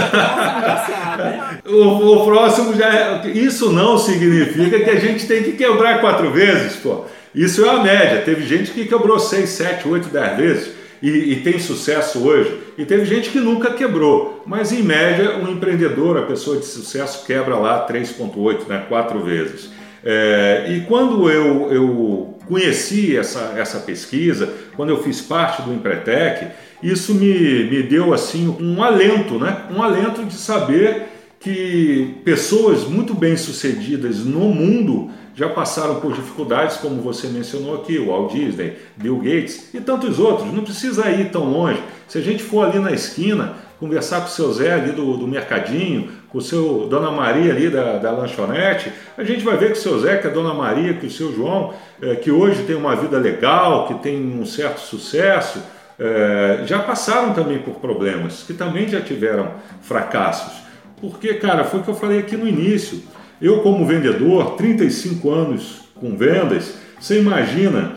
O, 1.70 2.14
o 2.14 2.24
próximo 2.24 2.74
já 2.74 2.94
é, 2.94 3.28
isso 3.28 3.70
não 3.70 3.98
significa 3.98 4.80
que 4.80 4.88
a 4.88 4.98
gente 4.98 5.26
tem 5.26 5.42
que 5.42 5.52
quebrar 5.52 6.00
quatro 6.00 6.30
vezes, 6.30 6.76
pô. 6.76 7.04
Isso 7.34 7.66
é 7.66 7.68
a 7.68 7.82
média. 7.82 8.22
Teve 8.22 8.46
gente 8.46 8.70
que 8.70 8.86
quebrou 8.86 9.18
seis, 9.18 9.50
sete, 9.50 9.86
oito, 9.86 10.08
dez 10.08 10.36
vezes 10.38 10.78
e, 11.02 11.08
e 11.08 11.40
tem 11.42 11.58
sucesso 11.58 12.26
hoje. 12.26 12.58
E 12.78 12.86
teve 12.86 13.04
gente 13.04 13.28
que 13.28 13.38
nunca 13.38 13.74
quebrou. 13.74 14.42
Mas 14.46 14.72
em 14.72 14.82
média, 14.82 15.36
um 15.36 15.50
empreendedor, 15.50 16.16
a 16.16 16.22
pessoa 16.22 16.56
de 16.56 16.64
sucesso, 16.64 17.26
quebra 17.26 17.56
lá 17.56 17.86
3,8, 17.86 18.66
né? 18.66 18.86
quatro 18.88 19.20
vezes. 19.22 19.70
É, 20.10 20.64
e 20.70 20.80
quando 20.86 21.28
eu, 21.28 21.70
eu 21.70 22.38
conheci 22.46 23.14
essa, 23.14 23.52
essa 23.58 23.78
pesquisa, 23.80 24.50
quando 24.74 24.88
eu 24.88 25.02
fiz 25.02 25.20
parte 25.20 25.60
do 25.60 25.70
Empretec, 25.70 26.46
isso 26.82 27.14
me, 27.14 27.64
me 27.64 27.82
deu 27.82 28.14
assim 28.14 28.48
um 28.58 28.82
alento, 28.82 29.38
né? 29.38 29.66
Um 29.70 29.82
alento 29.82 30.24
de 30.24 30.32
saber 30.32 31.08
que 31.38 32.16
pessoas 32.24 32.84
muito 32.84 33.12
bem 33.12 33.36
sucedidas 33.36 34.20
no 34.20 34.48
mundo 34.48 35.10
já 35.34 35.50
passaram 35.50 36.00
por 36.00 36.14
dificuldades, 36.14 36.78
como 36.78 37.02
você 37.02 37.28
mencionou 37.28 37.74
aqui, 37.74 37.98
o 37.98 38.06
Walt 38.06 38.32
Disney, 38.32 38.78
Bill 38.96 39.18
Gates 39.18 39.74
e 39.74 39.80
tantos 39.80 40.18
outros. 40.18 40.50
Não 40.50 40.64
precisa 40.64 41.10
ir 41.10 41.30
tão 41.30 41.44
longe. 41.44 41.82
Se 42.08 42.16
a 42.16 42.22
gente 42.22 42.42
for 42.42 42.66
ali 42.66 42.78
na 42.78 42.92
esquina, 42.92 43.56
conversar 43.78 44.22
com 44.22 44.28
o 44.28 44.30
seu 44.30 44.50
Zé 44.54 44.72
ali 44.72 44.92
do, 44.92 45.18
do 45.18 45.28
mercadinho, 45.28 46.08
com 46.30 46.38
o 46.38 46.42
seu 46.42 46.86
Dona 46.88 47.10
Maria 47.10 47.52
ali 47.52 47.70
da, 47.70 47.96
da 47.98 48.10
lanchonete, 48.10 48.92
a 49.16 49.24
gente 49.24 49.44
vai 49.44 49.56
ver 49.56 49.72
que 49.72 49.78
o 49.78 49.80
seu 49.80 50.00
que 50.00 50.26
a 50.26 50.30
Dona 50.30 50.52
Maria, 50.52 50.94
que 50.94 51.06
o 51.06 51.10
seu 51.10 51.34
João, 51.34 51.72
eh, 52.02 52.16
que 52.16 52.30
hoje 52.30 52.64
tem 52.64 52.76
uma 52.76 52.94
vida 52.94 53.18
legal, 53.18 53.86
que 53.86 53.94
tem 53.94 54.20
um 54.38 54.44
certo 54.44 54.80
sucesso, 54.80 55.62
eh, 55.98 56.60
já 56.66 56.80
passaram 56.80 57.32
também 57.32 57.58
por 57.58 57.76
problemas, 57.76 58.42
que 58.42 58.52
também 58.52 58.86
já 58.86 59.00
tiveram 59.00 59.52
fracassos. 59.80 60.52
Porque, 61.00 61.34
cara, 61.34 61.64
foi 61.64 61.80
o 61.80 61.82
que 61.82 61.90
eu 61.90 61.94
falei 61.94 62.18
aqui 62.18 62.36
no 62.36 62.46
início. 62.46 63.02
Eu, 63.40 63.60
como 63.60 63.86
vendedor, 63.86 64.56
35 64.56 65.30
anos 65.30 65.88
com 65.94 66.16
vendas, 66.16 66.74
você 67.00 67.18
imagina 67.18 67.92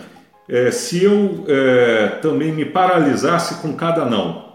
eh, 0.48 0.72
se 0.72 1.04
eu 1.04 1.46
eh, 1.48 2.20
também 2.22 2.52
me 2.52 2.66
paralisasse 2.66 3.62
com 3.62 3.74
cada 3.74 4.06
não. 4.06 4.52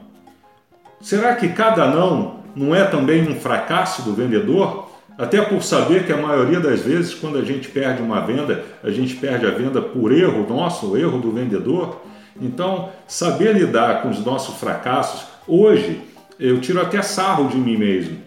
Será 1.01 1.35
que 1.35 1.49
cada 1.49 1.89
não 1.89 2.37
não 2.57 2.75
é 2.75 2.85
também 2.85 3.29
um 3.29 3.37
fracasso 3.37 4.03
do 4.03 4.14
vendedor? 4.14 4.90
Até 5.19 5.40
por 5.40 5.62
saber 5.62 6.05
que 6.05 6.12
a 6.12 6.16
maioria 6.16 6.61
das 6.61 6.81
vezes, 6.81 7.14
quando 7.14 7.38
a 7.38 7.45
gente 7.45 7.69
perde 7.69 8.03
uma 8.03 8.21
venda, 8.21 8.64
a 8.83 8.90
gente 8.90 9.14
perde 9.16 9.47
a 9.47 9.51
venda 9.51 9.81
por 9.81 10.12
erro 10.12 10.47
nosso, 10.49 10.97
erro 10.97 11.19
do 11.19 11.31
vendedor. 11.31 12.01
Então, 12.40 12.90
saber 13.07 13.55
lidar 13.55 14.03
com 14.03 14.11
os 14.11 14.25
nossos 14.25 14.57
fracassos, 14.57 15.27
hoje 15.47 16.01
eu 16.38 16.61
tiro 16.61 16.81
até 16.81 17.01
sarro 17.01 17.49
de 17.49 17.57
mim 17.57 17.77
mesmo 17.77 18.19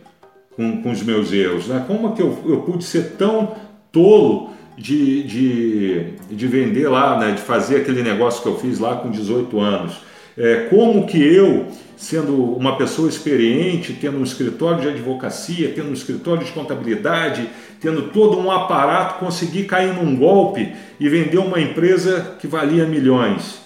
com, 0.55 0.81
com 0.81 0.91
os 0.91 1.01
meus 1.01 1.31
erros. 1.31 1.67
Né? 1.67 1.83
Como 1.87 2.13
que 2.13 2.21
eu, 2.21 2.37
eu 2.45 2.61
pude 2.61 2.83
ser 2.83 3.11
tão 3.17 3.55
tolo 3.91 4.49
de, 4.77 5.23
de, 5.23 6.13
de 6.29 6.47
vender 6.47 6.89
lá, 6.89 7.17
né? 7.17 7.31
de 7.31 7.41
fazer 7.41 7.77
aquele 7.77 8.03
negócio 8.03 8.41
que 8.41 8.47
eu 8.49 8.57
fiz 8.57 8.77
lá 8.79 8.95
com 8.97 9.09
18 9.09 9.59
anos? 9.59 10.01
É, 10.37 10.67
como 10.69 11.05
que 11.05 11.17
eu, 11.21 11.67
sendo 11.99 12.33
uma 12.55 12.77
pessoa 12.77 13.09
experiente, 13.09 13.91
tendo 13.91 14.17
um 14.17 14.23
escritório 14.23 14.79
de 14.79 14.87
advocacia, 14.87 15.73
tendo 15.75 15.89
um 15.89 15.93
escritório 15.93 16.45
de 16.45 16.51
contabilidade, 16.53 17.49
tendo 17.81 18.03
todo 18.03 18.39
um 18.39 18.49
aparato, 18.49 19.19
consegui 19.19 19.65
cair 19.65 19.93
num 19.93 20.15
golpe 20.15 20.73
e 20.97 21.09
vender 21.09 21.39
uma 21.39 21.59
empresa 21.59 22.37
que 22.39 22.47
valia 22.47 22.85
milhões. 22.85 23.59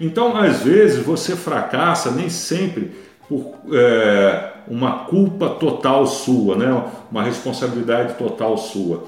Então, 0.00 0.36
às 0.36 0.64
vezes, 0.64 1.04
você 1.04 1.36
fracassa, 1.36 2.10
nem 2.10 2.28
sempre 2.28 2.90
por 3.28 3.54
é, 3.72 4.54
uma 4.66 5.04
culpa 5.04 5.48
total 5.48 6.04
sua, 6.04 6.56
né? 6.56 6.84
uma 7.08 7.22
responsabilidade 7.22 8.14
total 8.14 8.58
sua. 8.58 9.04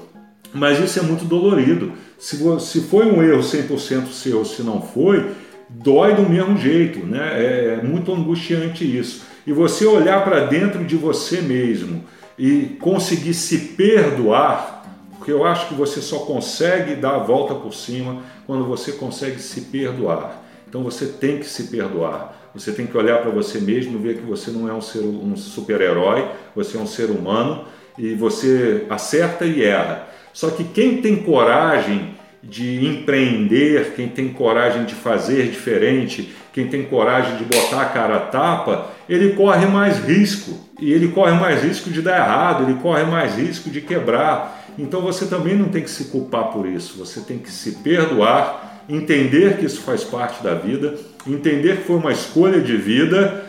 Mas 0.53 0.79
isso 0.79 0.97
é 0.97 1.01
muito 1.01 1.25
dolorido. 1.25 1.91
Se, 2.17 2.37
se 2.61 2.81
foi 2.81 3.05
um 3.11 3.21
erro 3.21 3.41
100% 3.41 4.07
seu, 4.11 4.45
se 4.45 4.63
não 4.63 4.81
foi, 4.81 5.29
dói 5.71 6.15
do 6.15 6.23
mesmo 6.23 6.57
jeito, 6.57 7.05
né? 7.05 7.19
É, 7.33 7.81
muito 7.83 8.13
angustiante 8.13 8.83
isso. 8.85 9.23
E 9.45 9.51
você 9.51 9.85
olhar 9.85 10.23
para 10.23 10.45
dentro 10.45 10.83
de 10.83 10.95
você 10.95 11.41
mesmo 11.41 12.03
e 12.37 12.77
conseguir 12.79 13.33
se 13.33 13.57
perdoar, 13.75 14.83
porque 15.17 15.31
eu 15.31 15.45
acho 15.45 15.67
que 15.67 15.73
você 15.73 16.01
só 16.01 16.19
consegue 16.19 16.95
dar 16.95 17.15
a 17.15 17.19
volta 17.19 17.55
por 17.55 17.73
cima 17.73 18.21
quando 18.45 18.65
você 18.65 18.93
consegue 18.93 19.39
se 19.39 19.61
perdoar. 19.61 20.41
Então 20.67 20.83
você 20.83 21.05
tem 21.05 21.37
que 21.37 21.45
se 21.45 21.65
perdoar. 21.65 22.39
Você 22.53 22.71
tem 22.71 22.85
que 22.85 22.97
olhar 22.97 23.21
para 23.21 23.31
você 23.31 23.59
mesmo 23.59 23.97
ver 23.99 24.17
que 24.17 24.25
você 24.25 24.51
não 24.51 24.67
é 24.67 24.73
um, 24.73 24.81
ser, 24.81 24.99
um 24.99 25.35
super-herói, 25.37 26.27
você 26.55 26.77
é 26.77 26.79
um 26.79 26.87
ser 26.87 27.09
humano 27.09 27.65
e 27.97 28.13
você 28.13 28.85
acerta 28.89 29.45
e 29.45 29.63
erra. 29.63 30.07
Só 30.33 30.49
que 30.49 30.63
quem 30.63 31.01
tem 31.01 31.23
coragem 31.23 32.15
de 32.43 32.85
empreender, 32.85 33.93
quem 33.95 34.09
tem 34.09 34.29
coragem 34.29 34.85
de 34.85 34.95
fazer 34.95 35.49
diferente, 35.49 36.33
quem 36.51 36.67
tem 36.67 36.83
coragem 36.83 37.37
de 37.37 37.45
botar 37.45 37.81
a 37.81 37.85
cara 37.85 38.15
a 38.15 38.19
tapa, 38.19 38.89
ele 39.07 39.33
corre 39.33 39.65
mais 39.67 39.99
risco. 39.99 40.69
E 40.79 40.91
ele 40.91 41.09
corre 41.09 41.33
mais 41.33 41.63
risco 41.63 41.91
de 41.91 42.01
dar 42.01 42.17
errado, 42.17 42.63
ele 42.63 42.79
corre 42.79 43.03
mais 43.03 43.35
risco 43.35 43.69
de 43.69 43.81
quebrar. 43.81 44.65
Então 44.77 45.01
você 45.01 45.27
também 45.27 45.55
não 45.55 45.69
tem 45.69 45.83
que 45.83 45.89
se 45.89 46.05
culpar 46.05 46.45
por 46.45 46.65
isso, 46.65 46.97
você 46.97 47.21
tem 47.21 47.37
que 47.37 47.51
se 47.51 47.73
perdoar, 47.83 48.83
entender 48.89 49.57
que 49.57 49.65
isso 49.65 49.81
faz 49.81 50.03
parte 50.03 50.41
da 50.43 50.55
vida, 50.55 50.95
entender 51.27 51.77
que 51.77 51.83
foi 51.83 51.97
uma 51.97 52.11
escolha 52.11 52.59
de 52.59 52.75
vida, 52.75 53.45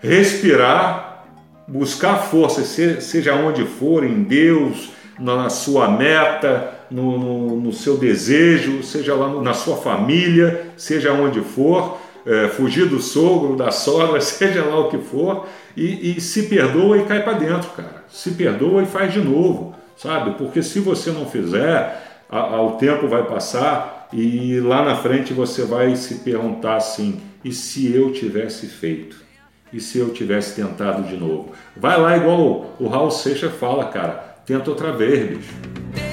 respirar, 0.00 1.24
buscar 1.66 2.18
força, 2.18 2.62
seja 2.62 3.34
onde 3.34 3.64
for, 3.64 4.04
em 4.04 4.22
Deus, 4.22 4.90
na 5.18 5.48
sua 5.48 5.88
meta, 5.88 6.75
no, 6.90 7.18
no, 7.18 7.56
no 7.60 7.72
seu 7.72 7.96
desejo, 7.96 8.82
seja 8.82 9.14
lá 9.14 9.40
na 9.42 9.52
sua 9.52 9.76
família, 9.76 10.66
seja 10.76 11.12
onde 11.12 11.40
for, 11.40 11.98
é, 12.24 12.48
fugir 12.48 12.88
do 12.88 13.00
sogro, 13.00 13.56
da 13.56 13.70
sogra, 13.70 14.20
seja 14.22 14.64
lá 14.64 14.78
o 14.80 14.88
que 14.88 14.98
for, 14.98 15.46
e, 15.76 16.16
e 16.16 16.20
se 16.20 16.44
perdoa 16.44 16.98
e 16.98 17.04
cai 17.04 17.22
para 17.22 17.34
dentro, 17.34 17.70
cara. 17.70 18.04
Se 18.08 18.32
perdoa 18.32 18.82
e 18.82 18.86
faz 18.86 19.12
de 19.12 19.20
novo, 19.20 19.74
sabe? 19.96 20.32
Porque 20.38 20.62
se 20.62 20.80
você 20.80 21.10
não 21.10 21.26
fizer, 21.26 22.24
a, 22.28 22.38
a, 22.38 22.62
o 22.62 22.72
tempo 22.72 23.06
vai 23.06 23.24
passar 23.24 24.08
e 24.12 24.60
lá 24.60 24.84
na 24.84 24.96
frente 24.96 25.32
você 25.32 25.62
vai 25.64 25.94
se 25.96 26.16
perguntar 26.16 26.76
assim: 26.76 27.20
e 27.44 27.52
se 27.52 27.92
eu 27.94 28.12
tivesse 28.12 28.66
feito? 28.66 29.24
E 29.72 29.80
se 29.80 29.98
eu 29.98 30.10
tivesse 30.10 30.54
tentado 30.54 31.02
de 31.02 31.16
novo? 31.16 31.52
Vai 31.76 32.00
lá, 32.00 32.16
igual 32.16 32.40
o, 32.40 32.84
o 32.84 32.88
Raul 32.88 33.10
Seixas 33.10 33.52
fala, 33.54 33.86
cara, 33.86 34.36
tenta 34.46 34.70
outra 34.70 34.92
vez, 34.92 35.36
bicho. 35.36 36.05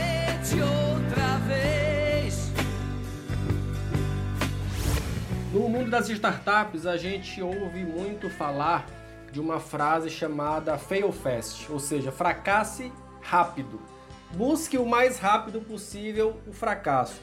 No 5.53 5.69
mundo 5.69 5.89
das 5.89 6.09
startups, 6.09 6.85
a 6.85 6.97
gente 6.97 7.41
ouve 7.41 7.85
muito 7.85 8.29
falar 8.29 8.85
de 9.31 9.39
uma 9.39 9.59
frase 9.59 10.09
chamada 10.09 10.77
fail 10.77 11.11
fast, 11.11 11.71
ou 11.71 11.79
seja, 11.79 12.11
fracasse 12.11 12.91
rápido. 13.21 13.79
Busque 14.31 14.77
o 14.77 14.85
mais 14.85 15.19
rápido 15.19 15.61
possível 15.61 16.41
o 16.47 16.51
fracasso. 16.51 17.21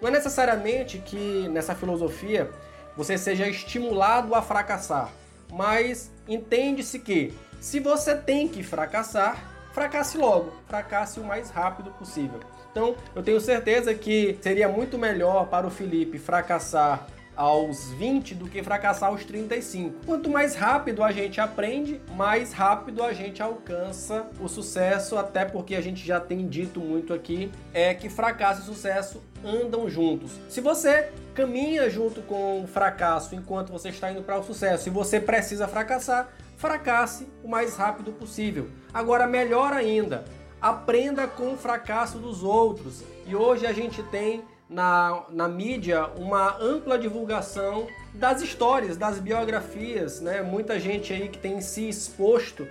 Não 0.00 0.08
é 0.08 0.12
necessariamente 0.12 0.98
que 0.98 1.48
nessa 1.48 1.74
filosofia 1.74 2.50
você 2.96 3.18
seja 3.18 3.48
estimulado 3.48 4.34
a 4.34 4.40
fracassar, 4.40 5.10
mas 5.52 6.10
entende-se 6.26 7.00
que 7.00 7.36
se 7.60 7.80
você 7.80 8.16
tem 8.16 8.48
que 8.48 8.62
fracassar, 8.62 9.36
fracasse 9.72 10.16
logo, 10.16 10.52
fracasse 10.68 11.20
o 11.20 11.24
mais 11.24 11.50
rápido 11.50 11.90
possível. 11.90 12.40
Então, 12.72 12.96
eu 13.14 13.22
tenho 13.22 13.40
certeza 13.40 13.94
que 13.94 14.38
seria 14.40 14.66
muito 14.66 14.98
melhor 14.98 15.46
para 15.46 15.66
o 15.66 15.70
Felipe 15.70 16.18
fracassar 16.18 17.06
aos 17.36 17.90
20 17.92 18.34
do 18.34 18.48
que 18.48 18.62
fracassar 18.62 19.10
aos 19.10 19.24
35. 19.24 20.06
Quanto 20.06 20.30
mais 20.30 20.54
rápido 20.54 21.02
a 21.02 21.12
gente 21.12 21.40
aprende, 21.40 22.00
mais 22.14 22.52
rápido 22.52 23.02
a 23.02 23.12
gente 23.12 23.42
alcança 23.42 24.26
o 24.40 24.48
sucesso, 24.48 25.16
até 25.16 25.44
porque 25.44 25.74
a 25.74 25.80
gente 25.80 26.04
já 26.04 26.20
tem 26.20 26.46
dito 26.48 26.80
muito 26.80 27.12
aqui 27.12 27.50
é 27.72 27.94
que 27.94 28.08
fracasso 28.08 28.62
e 28.62 28.64
sucesso 28.64 29.22
andam 29.44 29.88
juntos. 29.88 30.32
Se 30.48 30.60
você 30.60 31.10
caminha 31.34 31.88
junto 31.90 32.22
com 32.22 32.62
o 32.62 32.66
fracasso 32.66 33.34
enquanto 33.34 33.72
você 33.72 33.88
está 33.88 34.10
indo 34.12 34.22
para 34.22 34.38
o 34.38 34.42
sucesso 34.42 34.88
e 34.88 34.92
você 34.92 35.18
precisa 35.18 35.66
fracassar, 35.66 36.28
fracasse 36.56 37.26
o 37.42 37.48
mais 37.48 37.76
rápido 37.76 38.12
possível. 38.12 38.68
Agora, 38.94 39.26
melhor 39.26 39.72
ainda, 39.72 40.24
aprenda 40.62 41.26
com 41.26 41.54
o 41.54 41.56
fracasso 41.56 42.18
dos 42.18 42.44
outros. 42.44 43.02
E 43.26 43.34
hoje 43.34 43.66
a 43.66 43.72
gente 43.72 44.00
tem 44.04 44.44
na, 44.70 45.24
na 45.28 45.48
mídia 45.48 46.06
uma 46.16 46.56
ampla 46.58 46.96
divulgação 46.96 47.88
das 48.14 48.40
histórias, 48.40 48.96
das 48.96 49.18
biografias, 49.18 50.20
né? 50.20 50.40
Muita 50.40 50.78
gente 50.78 51.12
aí 51.12 51.28
que 51.28 51.38
tem 51.38 51.60
se 51.60 51.88
exposto 51.88 52.66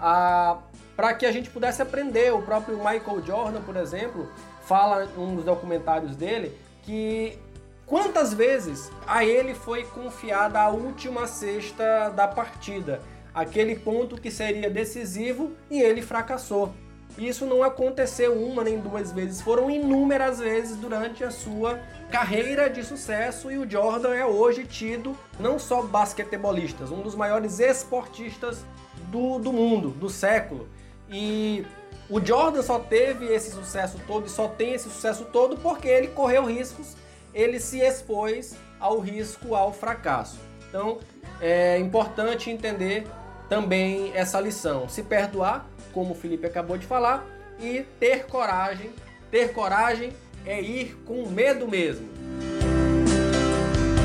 a 0.00 0.58
para 0.96 1.12
que 1.12 1.26
a 1.26 1.32
gente 1.32 1.50
pudesse 1.50 1.82
aprender. 1.82 2.32
O 2.32 2.42
próprio 2.42 2.78
Michael 2.78 3.22
Jordan, 3.24 3.60
por 3.60 3.76
exemplo, 3.76 4.30
fala 4.62 5.04
em 5.04 5.20
um 5.20 5.36
dos 5.36 5.44
documentários 5.44 6.16
dele 6.16 6.56
que 6.82 7.38
quantas 7.84 8.32
vezes 8.32 8.90
a 9.06 9.24
ele 9.24 9.54
foi 9.54 9.84
confiada 9.84 10.58
a 10.58 10.70
última 10.70 11.26
cesta 11.26 12.08
da 12.08 12.26
partida 12.26 13.02
aquele 13.36 13.76
ponto 13.76 14.18
que 14.18 14.30
seria 14.30 14.70
decisivo 14.70 15.52
e 15.70 15.82
ele 15.82 16.00
fracassou. 16.00 16.72
Isso 17.18 17.46
não 17.46 17.62
aconteceu 17.62 18.34
uma 18.34 18.62
nem 18.62 18.78
duas 18.78 19.10
vezes, 19.10 19.40
foram 19.40 19.70
inúmeras 19.70 20.38
vezes 20.38 20.76
durante 20.76 21.24
a 21.24 21.30
sua 21.30 21.80
carreira 22.10 22.68
de 22.68 22.84
sucesso 22.84 23.50
e 23.50 23.56
o 23.58 23.68
Jordan 23.68 24.14
é 24.14 24.24
hoje 24.24 24.64
tido 24.64 25.16
não 25.40 25.58
só 25.58 25.82
basquetebolistas, 25.82 26.90
um 26.90 27.00
dos 27.00 27.14
maiores 27.14 27.58
esportistas 27.58 28.64
do, 29.10 29.38
do 29.38 29.52
mundo, 29.52 29.90
do 29.90 30.10
século. 30.10 30.68
E 31.08 31.64
o 32.08 32.24
Jordan 32.24 32.62
só 32.62 32.78
teve 32.78 33.26
esse 33.26 33.50
sucesso 33.50 33.98
todo 34.06 34.26
e 34.26 34.30
só 34.30 34.46
tem 34.46 34.74
esse 34.74 34.88
sucesso 34.90 35.24
todo 35.32 35.56
porque 35.56 35.88
ele 35.88 36.08
correu 36.08 36.44
riscos, 36.44 36.96
ele 37.34 37.58
se 37.58 37.80
expôs 37.80 38.54
ao 38.78 39.00
risco, 39.00 39.54
ao 39.54 39.72
fracasso. 39.72 40.38
Então 40.68 40.98
é 41.40 41.78
importante 41.78 42.50
entender 42.50 43.06
também 43.48 44.12
essa 44.14 44.40
lição. 44.40 44.88
Se 44.88 45.02
perdoar, 45.02 45.68
como 45.92 46.12
o 46.12 46.14
Felipe 46.14 46.46
acabou 46.46 46.76
de 46.76 46.86
falar, 46.86 47.26
e 47.60 47.84
ter 47.98 48.26
coragem. 48.26 48.90
Ter 49.30 49.52
coragem 49.52 50.12
é 50.44 50.60
ir 50.60 50.96
com 51.04 51.28
medo 51.28 51.66
mesmo. 51.66 52.06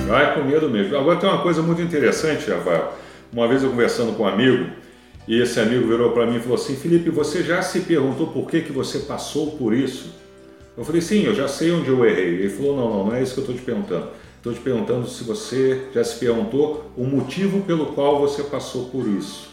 Vai 0.07 0.33
com 0.33 0.43
medo 0.43 0.69
mesmo. 0.69 0.97
Agora 0.97 1.19
tem 1.19 1.29
uma 1.29 1.41
coisa 1.41 1.61
muito 1.61 1.81
interessante, 1.81 2.49
Rafael. 2.49 2.93
Uma 3.31 3.47
vez 3.47 3.63
eu 3.63 3.69
conversando 3.69 4.15
com 4.15 4.23
um 4.23 4.27
amigo, 4.27 4.69
e 5.27 5.39
esse 5.39 5.59
amigo 5.59 5.87
virou 5.87 6.11
para 6.11 6.25
mim 6.25 6.37
e 6.37 6.39
falou 6.39 6.55
assim: 6.55 6.75
Felipe, 6.75 7.09
você 7.09 7.43
já 7.43 7.61
se 7.61 7.81
perguntou 7.81 8.27
por 8.27 8.49
que, 8.49 8.61
que 8.61 8.71
você 8.71 8.99
passou 8.99 9.51
por 9.51 9.73
isso? 9.73 10.13
Eu 10.77 10.83
falei: 10.83 11.01
sim, 11.01 11.23
eu 11.23 11.35
já 11.35 11.47
sei 11.47 11.71
onde 11.71 11.89
eu 11.89 12.05
errei. 12.05 12.39
Ele 12.39 12.49
falou: 12.49 12.75
não, 12.75 12.89
não, 12.89 13.05
não 13.05 13.15
é 13.15 13.21
isso 13.21 13.33
que 13.35 13.39
eu 13.39 13.43
estou 13.43 13.55
te 13.55 13.61
perguntando. 13.61 14.09
Estou 14.41 14.53
te 14.53 14.59
perguntando 14.59 15.07
se 15.07 15.23
você 15.23 15.83
já 15.93 16.03
se 16.03 16.17
perguntou 16.17 16.89
o 16.97 17.03
motivo 17.03 17.61
pelo 17.61 17.93
qual 17.93 18.19
você 18.19 18.41
passou 18.41 18.85
por 18.85 19.07
isso. 19.07 19.51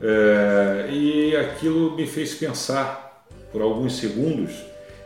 É, 0.00 0.88
e 0.90 1.36
aquilo 1.36 1.94
me 1.94 2.06
fez 2.06 2.32
pensar 2.32 3.26
por 3.52 3.60
alguns 3.60 3.98
segundos 3.98 4.52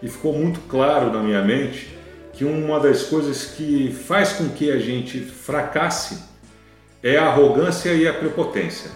e 0.00 0.08
ficou 0.08 0.32
muito 0.32 0.60
claro 0.68 1.12
na 1.12 1.20
minha 1.24 1.42
mente 1.42 1.88
que 2.32 2.44
uma 2.44 2.78
das 2.78 3.02
coisas 3.02 3.46
que 3.46 3.92
faz 3.92 4.34
com 4.34 4.48
que 4.50 4.70
a 4.70 4.78
gente 4.78 5.18
fracasse 5.18 6.22
é 7.02 7.16
a 7.16 7.26
arrogância 7.26 7.92
e 7.92 8.06
a 8.06 8.14
prepotência. 8.14 8.92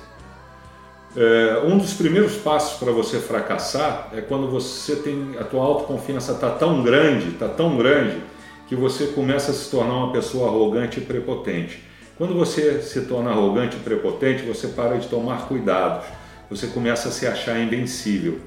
É, 1.16 1.60
um 1.64 1.76
dos 1.76 1.92
primeiros 1.92 2.36
passos 2.36 2.78
para 2.78 2.92
você 2.92 3.18
fracassar 3.18 4.10
é 4.12 4.20
quando 4.20 4.48
você 4.48 4.94
tem 4.94 5.34
a 5.40 5.42
tua 5.42 5.64
autoconfiança 5.64 6.30
está 6.30 6.50
tão 6.50 6.84
grande, 6.84 7.30
está 7.30 7.48
tão 7.48 7.76
grande 7.76 8.32
que 8.68 8.74
você 8.74 9.08
começa 9.08 9.50
a 9.50 9.54
se 9.54 9.70
tornar 9.70 9.94
uma 9.94 10.12
pessoa 10.12 10.48
arrogante 10.48 10.98
e 10.98 11.02
prepotente. 11.02 11.82
Quando 12.16 12.34
você 12.34 12.80
se 12.80 13.02
torna 13.02 13.30
arrogante 13.30 13.76
e 13.76 13.80
prepotente, 13.80 14.44
você 14.44 14.68
para 14.68 14.96
de 14.96 15.08
tomar 15.08 15.48
cuidados, 15.48 16.06
você 16.48 16.68
começa 16.68 17.08
a 17.08 17.12
se 17.12 17.26
achar 17.26 17.58
invencível. 17.60 18.38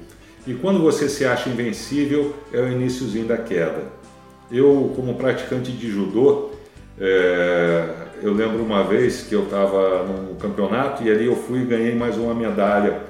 E 0.46 0.54
quando 0.54 0.80
você 0.80 1.08
se 1.08 1.24
acha 1.24 1.50
invencível, 1.50 2.34
é 2.52 2.60
o 2.60 2.72
iníciozinho 2.72 3.26
da 3.26 3.36
queda. 3.36 3.82
Eu, 4.50 4.92
como 4.96 5.14
praticante 5.14 5.70
de 5.70 5.90
judô, 5.90 6.50
é, 6.98 7.84
eu 8.22 8.32
lembro 8.32 8.62
uma 8.62 8.82
vez 8.82 9.22
que 9.22 9.34
eu 9.34 9.44
estava 9.44 10.04
num 10.04 10.36
campeonato 10.36 11.02
e 11.04 11.10
ali 11.10 11.26
eu 11.26 11.36
fui 11.36 11.60
e 11.60 11.66
ganhei 11.66 11.94
mais 11.94 12.16
uma 12.16 12.34
medalha. 12.34 13.02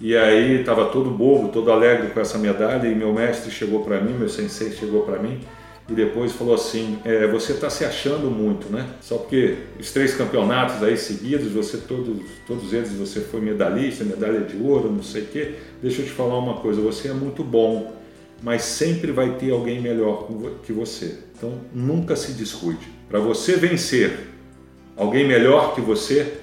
E 0.00 0.16
aí 0.16 0.60
estava 0.60 0.86
todo 0.86 1.10
bobo, 1.10 1.48
todo 1.48 1.70
alegre 1.70 2.08
com 2.08 2.20
essa 2.20 2.38
medalha 2.38 2.88
e 2.88 2.94
meu 2.94 3.12
mestre 3.12 3.50
chegou 3.50 3.84
para 3.84 4.00
mim, 4.00 4.14
meu 4.14 4.28
sensei 4.28 4.72
chegou 4.72 5.02
para 5.02 5.18
mim 5.18 5.40
e 5.88 5.94
depois 5.94 6.32
falou 6.32 6.54
assim: 6.54 6.98
é, 7.04 7.26
você 7.26 7.52
está 7.52 7.70
se 7.70 7.84
achando 7.84 8.30
muito, 8.30 8.70
né? 8.70 8.86
Só 9.00 9.16
porque 9.16 9.56
os 9.80 9.90
três 9.90 10.14
campeonatos 10.14 10.82
aí 10.82 10.96
seguidos, 10.98 11.50
você 11.50 11.78
todos, 11.78 12.20
todos 12.46 12.72
eles 12.72 12.92
você 12.92 13.20
foi 13.20 13.40
medalhista, 13.40 14.04
medalha 14.04 14.40
de 14.40 14.56
ouro, 14.58 14.92
não 14.92 15.02
sei 15.02 15.22
o 15.22 15.26
quê. 15.26 15.54
Deixa 15.82 16.02
eu 16.02 16.06
te 16.06 16.12
falar 16.12 16.38
uma 16.38 16.60
coisa: 16.60 16.80
você 16.80 17.08
é 17.08 17.14
muito 17.14 17.42
bom, 17.42 17.96
mas 18.42 18.62
sempre 18.62 19.12
vai 19.12 19.36
ter 19.36 19.50
alguém 19.50 19.80
melhor 19.80 20.28
que 20.62 20.72
você. 20.72 21.20
Então 21.36 21.58
nunca 21.72 22.14
se 22.14 22.32
descuide. 22.32 22.86
Para 23.08 23.18
você 23.18 23.56
vencer 23.56 24.28
alguém 24.94 25.26
melhor 25.26 25.74
que 25.74 25.80
você, 25.80 26.34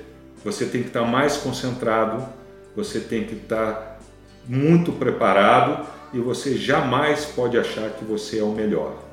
você 0.43 0.65
tem 0.65 0.81
que 0.81 0.87
estar 0.87 1.01
tá 1.01 1.05
mais 1.05 1.37
concentrado, 1.37 2.27
você 2.75 2.99
tem 2.99 3.25
que 3.25 3.35
estar 3.35 3.73
tá 3.73 3.99
muito 4.47 4.91
preparado 4.91 5.85
e 6.11 6.19
você 6.19 6.57
jamais 6.57 7.25
pode 7.25 7.57
achar 7.59 7.91
que 7.91 8.03
você 8.03 8.39
é 8.39 8.43
o 8.43 8.51
melhor. 8.51 9.04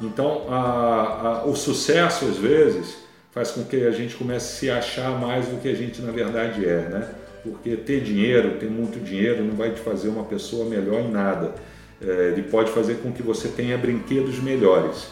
Então, 0.00 0.46
a, 0.48 1.42
a, 1.42 1.44
o 1.46 1.54
sucesso, 1.54 2.24
às 2.26 2.36
vezes, 2.36 2.96
faz 3.34 3.50
com 3.50 3.64
que 3.64 3.84
a 3.84 3.90
gente 3.90 4.14
comece 4.14 4.70
a 4.70 4.80
se 4.80 4.94
achar 4.94 5.20
mais 5.20 5.46
do 5.46 5.60
que 5.60 5.68
a 5.68 5.74
gente 5.74 6.00
na 6.00 6.12
verdade 6.12 6.64
é, 6.64 6.88
né? 6.88 7.08
Porque 7.42 7.76
ter 7.76 8.00
dinheiro, 8.00 8.58
ter 8.58 8.70
muito 8.70 9.02
dinheiro, 9.02 9.44
não 9.44 9.54
vai 9.54 9.70
te 9.70 9.80
fazer 9.80 10.08
uma 10.08 10.24
pessoa 10.24 10.64
melhor 10.64 11.00
em 11.00 11.10
nada. 11.10 11.52
É, 12.00 12.32
ele 12.32 12.42
pode 12.44 12.70
fazer 12.70 12.94
com 13.02 13.12
que 13.12 13.22
você 13.22 13.48
tenha 13.48 13.76
brinquedos 13.76 14.38
melhores, 14.40 15.08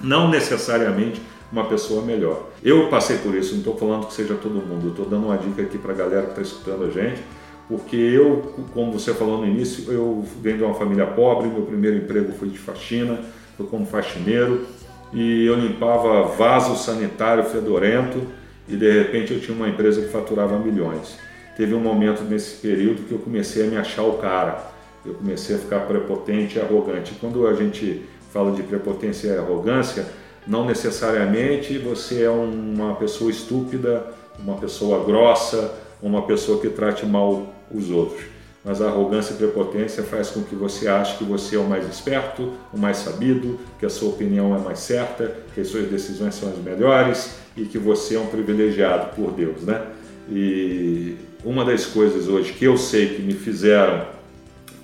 não 0.00 0.30
necessariamente 0.30 1.20
uma 1.50 1.64
pessoa 1.64 2.02
melhor. 2.02 2.50
Eu 2.62 2.88
passei 2.88 3.18
por 3.18 3.34
isso, 3.34 3.52
não 3.52 3.58
estou 3.60 3.76
falando 3.76 4.06
que 4.06 4.14
seja 4.14 4.34
todo 4.34 4.54
mundo, 4.54 4.90
estou 4.90 5.06
dando 5.06 5.26
uma 5.26 5.36
dica 5.36 5.62
aqui 5.62 5.76
para 5.76 5.92
a 5.92 5.96
galera 5.96 6.22
que 6.22 6.30
está 6.30 6.42
escutando 6.42 6.84
a 6.84 6.90
gente, 6.90 7.22
porque 7.68 7.96
eu, 7.96 8.54
como 8.72 8.92
você 8.92 9.12
falou 9.12 9.38
no 9.38 9.46
início, 9.46 9.90
eu 9.92 10.24
venho 10.40 10.58
de 10.58 10.62
uma 10.64 10.74
família 10.74 11.06
pobre, 11.06 11.48
meu 11.48 11.62
primeiro 11.62 11.96
emprego 11.96 12.32
foi 12.32 12.48
de 12.48 12.58
faxina, 12.58 13.18
foi 13.56 13.66
como 13.66 13.86
faxineiro 13.86 14.66
e 15.12 15.44
eu 15.44 15.54
limpava 15.54 16.22
vaso 16.22 16.76
sanitário 16.76 17.44
fedorento 17.44 18.22
e 18.68 18.76
de 18.76 18.90
repente 18.90 19.32
eu 19.32 19.40
tinha 19.40 19.56
uma 19.56 19.68
empresa 19.68 20.00
que 20.00 20.08
faturava 20.08 20.58
milhões. 20.58 21.18
Teve 21.56 21.74
um 21.74 21.80
momento 21.80 22.22
nesse 22.24 22.56
período 22.56 23.06
que 23.06 23.12
eu 23.12 23.18
comecei 23.18 23.66
a 23.66 23.68
me 23.68 23.76
achar 23.76 24.02
o 24.02 24.14
cara, 24.14 24.70
eu 25.04 25.14
comecei 25.14 25.56
a 25.56 25.58
ficar 25.58 25.80
prepotente 25.80 26.58
e 26.58 26.60
arrogante. 26.60 27.14
Quando 27.20 27.46
a 27.46 27.54
gente 27.54 28.02
fala 28.32 28.52
de 28.52 28.62
prepotência 28.62 29.28
e 29.28 29.38
arrogância, 29.38 30.06
não 30.46 30.64
necessariamente 30.64 31.76
você 31.78 32.22
é 32.22 32.30
uma 32.30 32.94
pessoa 32.94 33.30
estúpida, 33.30 34.06
uma 34.38 34.56
pessoa 34.56 35.04
grossa, 35.04 35.74
uma 36.02 36.22
pessoa 36.22 36.60
que 36.60 36.70
trate 36.70 37.04
mal 37.04 37.54
os 37.70 37.90
outros 37.90 38.31
mas 38.64 38.80
a 38.80 38.86
arrogância 38.86 39.34
e 39.34 39.36
prepotência 39.36 40.02
faz 40.04 40.30
com 40.30 40.42
que 40.42 40.54
você 40.54 40.86
ache 40.86 41.18
que 41.18 41.24
você 41.24 41.56
é 41.56 41.58
o 41.58 41.64
mais 41.64 41.88
esperto, 41.88 42.52
o 42.72 42.78
mais 42.78 42.98
sabido, 42.98 43.58
que 43.78 43.84
a 43.84 43.90
sua 43.90 44.10
opinião 44.10 44.54
é 44.54 44.58
mais 44.58 44.78
certa, 44.78 45.34
que 45.52 45.60
as 45.60 45.68
suas 45.68 45.88
decisões 45.88 46.34
são 46.34 46.48
as 46.48 46.58
melhores 46.58 47.36
e 47.56 47.64
que 47.64 47.78
você 47.78 48.14
é 48.14 48.20
um 48.20 48.26
privilegiado 48.26 49.14
por 49.16 49.32
Deus, 49.32 49.62
né? 49.62 49.84
E 50.30 51.16
uma 51.44 51.64
das 51.64 51.86
coisas 51.86 52.28
hoje 52.28 52.52
que 52.52 52.64
eu 52.64 52.76
sei 52.76 53.16
que 53.16 53.22
me 53.22 53.34
fizeram 53.34 54.06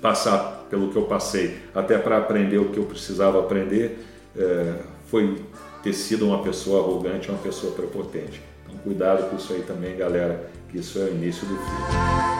passar 0.01 0.67
pelo 0.69 0.89
que 0.89 0.97
eu 0.97 1.03
passei, 1.03 1.57
até 1.73 1.97
para 1.97 2.17
aprender 2.17 2.57
o 2.57 2.65
que 2.65 2.77
eu 2.77 2.83
precisava 2.83 3.39
aprender, 3.39 3.99
é, 4.37 4.73
foi 5.07 5.41
ter 5.81 5.93
sido 5.93 6.27
uma 6.27 6.43
pessoa 6.43 6.83
arrogante, 6.83 7.29
uma 7.29 7.39
pessoa 7.39 7.73
prepotente. 7.73 8.41
Então, 8.65 8.77
cuidado 8.83 9.29
com 9.29 9.37
isso 9.37 9.53
aí 9.53 9.61
também, 9.61 9.95
galera, 9.95 10.49
que 10.69 10.79
isso 10.79 10.99
é 10.99 11.03
o 11.03 11.09
início 11.09 11.47
do 11.47 11.57
fim. 11.57 12.39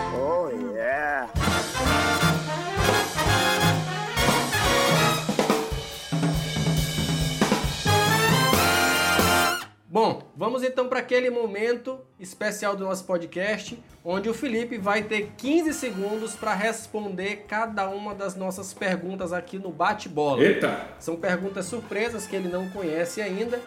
Bom, 9.91 10.21
vamos 10.35 10.63
então 10.63 10.87
para 10.87 10.99
aquele 10.99 11.31
momento 11.31 11.99
especial 12.19 12.75
do 12.75 12.85
nosso 12.85 13.05
podcast, 13.05 13.77
onde 14.05 14.29
o 14.29 14.35
Felipe 14.35 14.77
vai 14.77 15.01
ter 15.01 15.31
15 15.35 15.73
segundos 15.73 16.35
para 16.35 16.53
responder 16.53 17.45
cada 17.47 17.89
uma 17.89 18.13
das 18.13 18.35
nossas 18.35 18.71
perguntas 18.71 19.33
aqui 19.33 19.57
no 19.57 19.71
bate-bola. 19.71 20.43
Eita! 20.43 20.85
São 20.99 21.15
perguntas 21.15 21.65
surpresas 21.65 22.27
que 22.27 22.35
ele 22.35 22.47
não 22.49 22.69
conhece 22.69 23.19
ainda. 23.19 23.59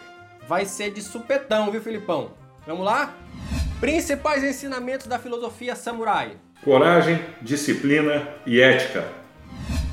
Vai 0.47 0.65
ser 0.65 0.93
de 0.93 1.03
supetão, 1.03 1.73
viu, 1.73 1.83
Filipão? 1.83 2.31
Vamos 2.67 2.87
lá? 2.87 3.13
Principais 3.83 4.45
ensinamentos 4.45 5.09
da 5.09 5.19
filosofia 5.19 5.75
samurai. 5.75 6.37
Coragem, 6.63 7.19
disciplina 7.43 8.29
e 8.47 8.61
ética. 8.61 9.13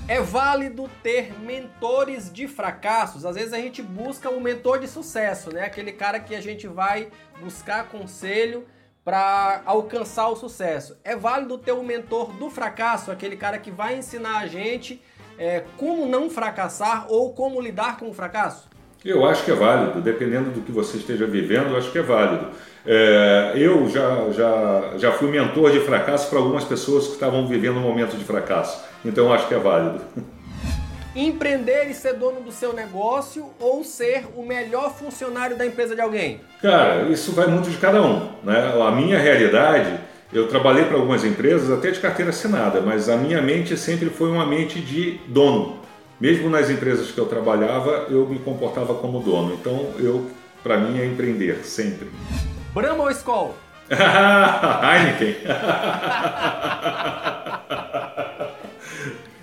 É 0.07 0.21
válido 0.21 0.87
ter 1.01 1.33
mentores 1.41 2.31
de 2.31 2.47
fracassos. 2.47 3.25
Às 3.25 3.33
vezes 3.33 3.51
a 3.51 3.57
gente 3.57 3.81
busca 3.81 4.29
um 4.29 4.39
mentor 4.39 4.77
de 4.77 4.87
sucesso, 4.87 5.51
né? 5.51 5.65
Aquele 5.65 5.91
cara 5.91 6.19
que 6.19 6.35
a 6.35 6.39
gente 6.39 6.67
vai 6.67 7.09
buscar 7.41 7.89
conselho 7.89 8.67
para 9.03 9.63
alcançar 9.65 10.27
o 10.27 10.35
sucesso. 10.35 10.95
É 11.03 11.15
válido 11.15 11.57
ter 11.57 11.71
um 11.71 11.83
mentor 11.83 12.31
do 12.33 12.47
fracasso, 12.47 13.09
aquele 13.09 13.37
cara 13.37 13.57
que 13.57 13.71
vai 13.71 13.97
ensinar 13.97 14.37
a 14.37 14.45
gente 14.45 15.01
é, 15.35 15.63
como 15.77 16.05
não 16.05 16.29
fracassar 16.29 17.07
ou 17.09 17.33
como 17.33 17.59
lidar 17.59 17.97
com 17.97 18.07
o 18.07 18.13
fracasso? 18.13 18.68
Eu 19.03 19.25
acho 19.25 19.45
que 19.45 19.51
é 19.51 19.55
válido, 19.55 20.01
dependendo 20.01 20.49
do 20.51 20.61
que 20.61 20.71
você 20.71 20.97
esteja 20.97 21.25
vivendo, 21.25 21.69
eu 21.69 21.77
acho 21.77 21.89
que 21.89 21.97
é 21.97 22.01
válido. 22.01 22.47
É, 22.85 23.53
eu 23.55 23.89
já, 23.89 24.29
já, 24.31 24.93
já 24.97 25.11
fui 25.13 25.29
mentor 25.29 25.71
de 25.71 25.79
fracasso 25.79 26.29
para 26.29 26.39
algumas 26.39 26.65
pessoas 26.65 27.07
que 27.07 27.13
estavam 27.13 27.47
vivendo 27.47 27.77
um 27.77 27.81
momento 27.81 28.17
de 28.17 28.25
fracasso. 28.25 28.83
Então 29.05 29.27
eu 29.27 29.33
acho 29.33 29.47
que 29.47 29.53
é 29.53 29.59
válido. 29.59 30.01
Empreender 31.15 31.89
e 31.89 31.93
ser 31.93 32.13
dono 32.13 32.41
do 32.41 32.51
seu 32.51 32.73
negócio 32.73 33.49
ou 33.59 33.83
ser 33.83 34.25
o 34.35 34.43
melhor 34.43 34.93
funcionário 34.93 35.57
da 35.57 35.65
empresa 35.65 35.95
de 35.95 36.01
alguém? 36.01 36.41
Cara, 36.61 37.03
isso 37.09 37.31
vai 37.31 37.47
muito 37.47 37.69
de 37.69 37.77
cada 37.77 38.01
um. 38.01 38.29
Né? 38.43 38.73
A 38.85 38.91
minha 38.91 39.17
realidade, 39.17 39.99
eu 40.31 40.47
trabalhei 40.47 40.85
para 40.85 40.95
algumas 40.95 41.23
empresas 41.23 41.71
até 41.71 41.89
de 41.89 41.99
carteira 41.99 42.29
assinada, 42.29 42.81
mas 42.81 43.09
a 43.09 43.17
minha 43.17 43.41
mente 43.41 43.75
sempre 43.75 44.09
foi 44.09 44.29
uma 44.29 44.45
mente 44.45 44.79
de 44.79 45.19
dono. 45.27 45.78
Mesmo 46.19 46.49
nas 46.49 46.69
empresas 46.69 47.11
que 47.11 47.17
eu 47.17 47.25
trabalhava, 47.25 48.07
eu 48.09 48.27
me 48.27 48.39
comportava 48.39 48.93
como 48.95 49.19
dono. 49.21 49.53
Então, 49.53 49.93
eu, 49.99 50.29
para 50.61 50.77
mim, 50.77 50.99
é 50.99 51.05
empreender 51.05 51.63
sempre. 51.63 52.09
Brahma 52.73 53.03
ou 53.03 53.11
Skol? 53.11 53.55
Heineken. 53.89 55.35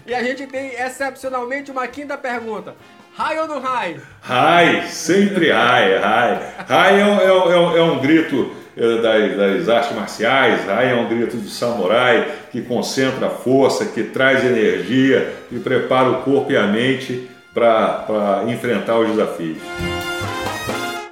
E 0.09 0.15
a 0.15 0.23
gente 0.23 0.47
tem 0.47 0.69
excepcionalmente 0.81 1.69
uma 1.73 1.85
quinta 1.89 2.17
pergunta. 2.17 2.77
High 3.17 3.41
ou 3.41 3.49
não 3.49 3.61
high? 3.61 4.01
High, 4.21 4.87
sempre 4.87 5.51
high, 5.51 5.99
high. 5.99 6.65
High 6.69 7.01
é, 7.01 7.05
um, 7.05 7.21
é, 7.21 7.33
um, 7.33 7.77
é 7.77 7.83
um 7.83 7.99
grito 7.99 8.53
é, 8.55 8.66
das, 8.77 9.37
das, 9.37 9.69
artes 9.71 9.97
marciais, 9.97 10.67
high 10.67 10.91
é 10.91 10.95
um 10.95 11.09
grito 11.09 11.39
de 11.39 11.49
samurai 11.49 12.31
que 12.53 12.61
concentra 12.61 13.31
força, 13.31 13.87
que 13.87 14.05
traz 14.05 14.45
energia 14.45 15.35
e 15.51 15.59
prepara 15.59 16.11
o 16.11 16.23
corpo 16.23 16.53
e 16.53 16.57
a 16.57 16.67
mente 16.67 17.31
para 17.55 18.45
enfrentar 18.47 18.99
os 18.99 19.09
desafios. 19.09 19.63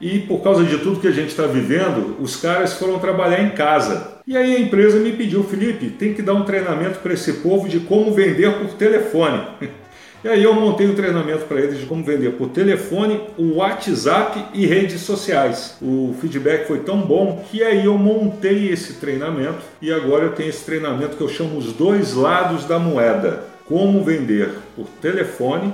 E 0.00 0.20
por 0.20 0.42
causa 0.42 0.64
de 0.64 0.78
tudo 0.78 1.00
que 1.00 1.08
a 1.08 1.12
gente 1.12 1.28
está 1.28 1.44
vivendo, 1.46 2.16
os 2.20 2.36
caras 2.36 2.74
foram 2.74 2.98
trabalhar 2.98 3.42
em 3.42 3.50
casa. 3.50 4.18
E 4.26 4.36
aí 4.36 4.56
a 4.56 4.60
empresa 4.60 4.98
me 4.98 5.12
pediu, 5.12 5.42
Felipe, 5.42 5.90
tem 5.90 6.14
que 6.14 6.22
dar 6.22 6.34
um 6.34 6.44
treinamento 6.44 7.00
para 7.00 7.14
esse 7.14 7.34
povo 7.34 7.68
de 7.68 7.80
como 7.80 8.12
vender 8.12 8.52
por 8.58 8.74
telefone. 8.74 9.42
E 10.24 10.28
aí 10.28 10.42
eu 10.42 10.52
montei 10.52 10.88
um 10.88 10.96
treinamento 10.96 11.44
para 11.44 11.60
eles 11.60 11.78
de 11.78 11.86
como 11.86 12.02
vender 12.02 12.32
por 12.32 12.48
telefone, 12.48 13.20
o 13.38 13.58
WhatsApp 13.58 14.46
e 14.52 14.66
redes 14.66 15.02
sociais. 15.02 15.76
O 15.80 16.12
feedback 16.20 16.66
foi 16.66 16.80
tão 16.80 17.02
bom 17.02 17.44
que 17.48 17.62
aí 17.62 17.84
eu 17.84 17.96
montei 17.96 18.68
esse 18.68 18.94
treinamento 18.94 19.60
e 19.80 19.92
agora 19.92 20.24
eu 20.24 20.32
tenho 20.34 20.48
esse 20.48 20.64
treinamento 20.64 21.16
que 21.16 21.22
eu 21.22 21.28
chamo 21.28 21.56
os 21.56 21.72
dois 21.72 22.14
lados 22.14 22.64
da 22.64 22.80
moeda. 22.80 23.44
Como 23.64 24.02
vender 24.02 24.50
por 24.74 24.86
telefone, 25.00 25.72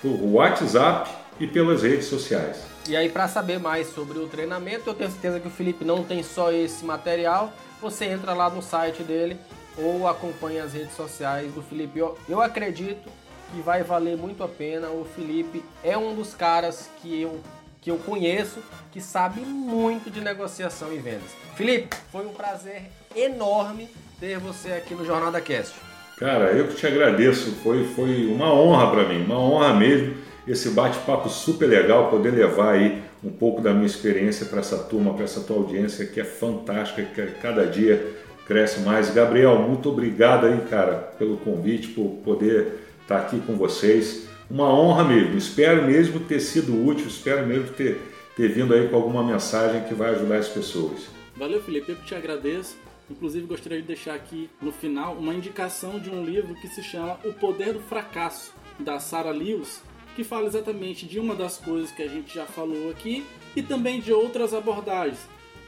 por 0.00 0.16
WhatsApp 0.32 1.10
e 1.40 1.48
pelas 1.48 1.82
redes 1.82 2.06
sociais. 2.06 2.62
E 2.88 2.94
aí, 2.94 3.08
para 3.08 3.26
saber 3.26 3.58
mais 3.58 3.88
sobre 3.88 4.18
o 4.18 4.28
treinamento, 4.28 4.90
eu 4.90 4.94
tenho 4.94 5.10
certeza 5.10 5.40
que 5.40 5.48
o 5.48 5.50
Felipe 5.50 5.84
não 5.84 6.04
tem 6.04 6.22
só 6.22 6.52
esse 6.52 6.84
material. 6.84 7.52
Você 7.80 8.04
entra 8.04 8.32
lá 8.32 8.48
no 8.48 8.62
site 8.62 9.02
dele 9.02 9.36
ou 9.76 10.06
acompanha 10.06 10.62
as 10.62 10.72
redes 10.72 10.94
sociais 10.94 11.52
do 11.52 11.62
Felipe. 11.62 11.98
Eu, 11.98 12.16
eu 12.28 12.40
acredito 12.40 13.08
que 13.52 13.60
vai 13.60 13.82
valer 13.82 14.16
muito 14.16 14.42
a 14.42 14.48
pena. 14.48 14.88
O 14.88 15.04
Felipe 15.04 15.62
é 15.84 15.96
um 15.96 16.14
dos 16.14 16.34
caras 16.34 16.90
que 17.00 17.20
eu, 17.20 17.38
que 17.80 17.90
eu 17.90 17.98
conheço 17.98 18.60
que 18.90 19.00
sabe 19.00 19.42
muito 19.42 20.10
de 20.10 20.20
negociação 20.20 20.92
e 20.92 20.98
vendas. 20.98 21.30
Felipe, 21.54 21.94
foi 22.10 22.26
um 22.26 22.32
prazer 22.32 22.84
enorme 23.14 23.88
ter 24.18 24.38
você 24.38 24.72
aqui 24.72 24.94
no 24.94 25.04
Jornada 25.04 25.40
Cast. 25.40 25.74
Cara, 26.18 26.52
eu 26.52 26.68
que 26.68 26.76
te 26.76 26.86
agradeço. 26.86 27.52
Foi, 27.62 27.84
foi 27.94 28.26
uma 28.26 28.52
honra 28.52 28.90
para 28.90 29.08
mim, 29.08 29.24
uma 29.24 29.38
honra 29.38 29.74
mesmo 29.74 30.32
esse 30.46 30.70
bate-papo 30.70 31.28
super 31.28 31.66
legal, 31.66 32.10
poder 32.10 32.30
levar 32.30 32.72
aí 32.72 33.02
um 33.22 33.30
pouco 33.30 33.60
da 33.60 33.72
minha 33.72 33.86
experiência 33.86 34.46
para 34.46 34.60
essa 34.60 34.76
turma, 34.76 35.14
para 35.14 35.24
essa 35.24 35.40
tua 35.40 35.56
audiência 35.56 36.04
que 36.04 36.20
é 36.20 36.24
fantástica, 36.24 37.02
que 37.02 37.40
cada 37.40 37.64
dia 37.64 38.04
cresce 38.46 38.80
mais. 38.80 39.10
Gabriel, 39.10 39.58
muito 39.60 39.88
obrigado 39.88 40.46
aí, 40.46 40.60
cara, 40.68 40.94
pelo 41.16 41.36
convite, 41.36 41.88
por 41.88 42.08
poder 42.24 42.81
estar 43.02 43.18
aqui 43.18 43.40
com 43.40 43.56
vocês. 43.56 44.26
Uma 44.50 44.68
honra 44.72 45.04
mesmo, 45.04 45.36
espero 45.36 45.84
mesmo 45.86 46.20
ter 46.20 46.40
sido 46.40 46.86
útil, 46.86 47.06
espero 47.06 47.46
mesmo 47.46 47.68
ter, 47.68 48.00
ter 48.36 48.48
vindo 48.48 48.74
aí 48.74 48.88
com 48.88 48.96
alguma 48.96 49.22
mensagem 49.22 49.84
que 49.84 49.94
vai 49.94 50.10
ajudar 50.10 50.38
as 50.38 50.48
pessoas. 50.48 51.08
Valeu, 51.36 51.62
Felipe, 51.62 51.92
eu 51.92 51.96
te 51.96 52.14
agradeço. 52.14 52.76
Inclusive, 53.10 53.46
gostaria 53.46 53.80
de 53.80 53.86
deixar 53.86 54.14
aqui 54.14 54.48
no 54.60 54.72
final 54.72 55.14
uma 55.14 55.34
indicação 55.34 55.98
de 55.98 56.08
um 56.08 56.24
livro 56.24 56.54
que 56.54 56.68
se 56.68 56.82
chama 56.82 57.18
O 57.24 57.32
Poder 57.32 57.74
do 57.74 57.80
Fracasso, 57.80 58.54
da 58.78 58.98
Sarah 58.98 59.30
Lewis, 59.30 59.82
que 60.14 60.24
fala 60.24 60.46
exatamente 60.46 61.06
de 61.06 61.18
uma 61.18 61.34
das 61.34 61.58
coisas 61.58 61.90
que 61.90 62.02
a 62.02 62.08
gente 62.08 62.34
já 62.34 62.46
falou 62.46 62.90
aqui 62.90 63.24
e 63.56 63.62
também 63.62 64.00
de 64.00 64.12
outras 64.12 64.54
abordagens. 64.54 65.18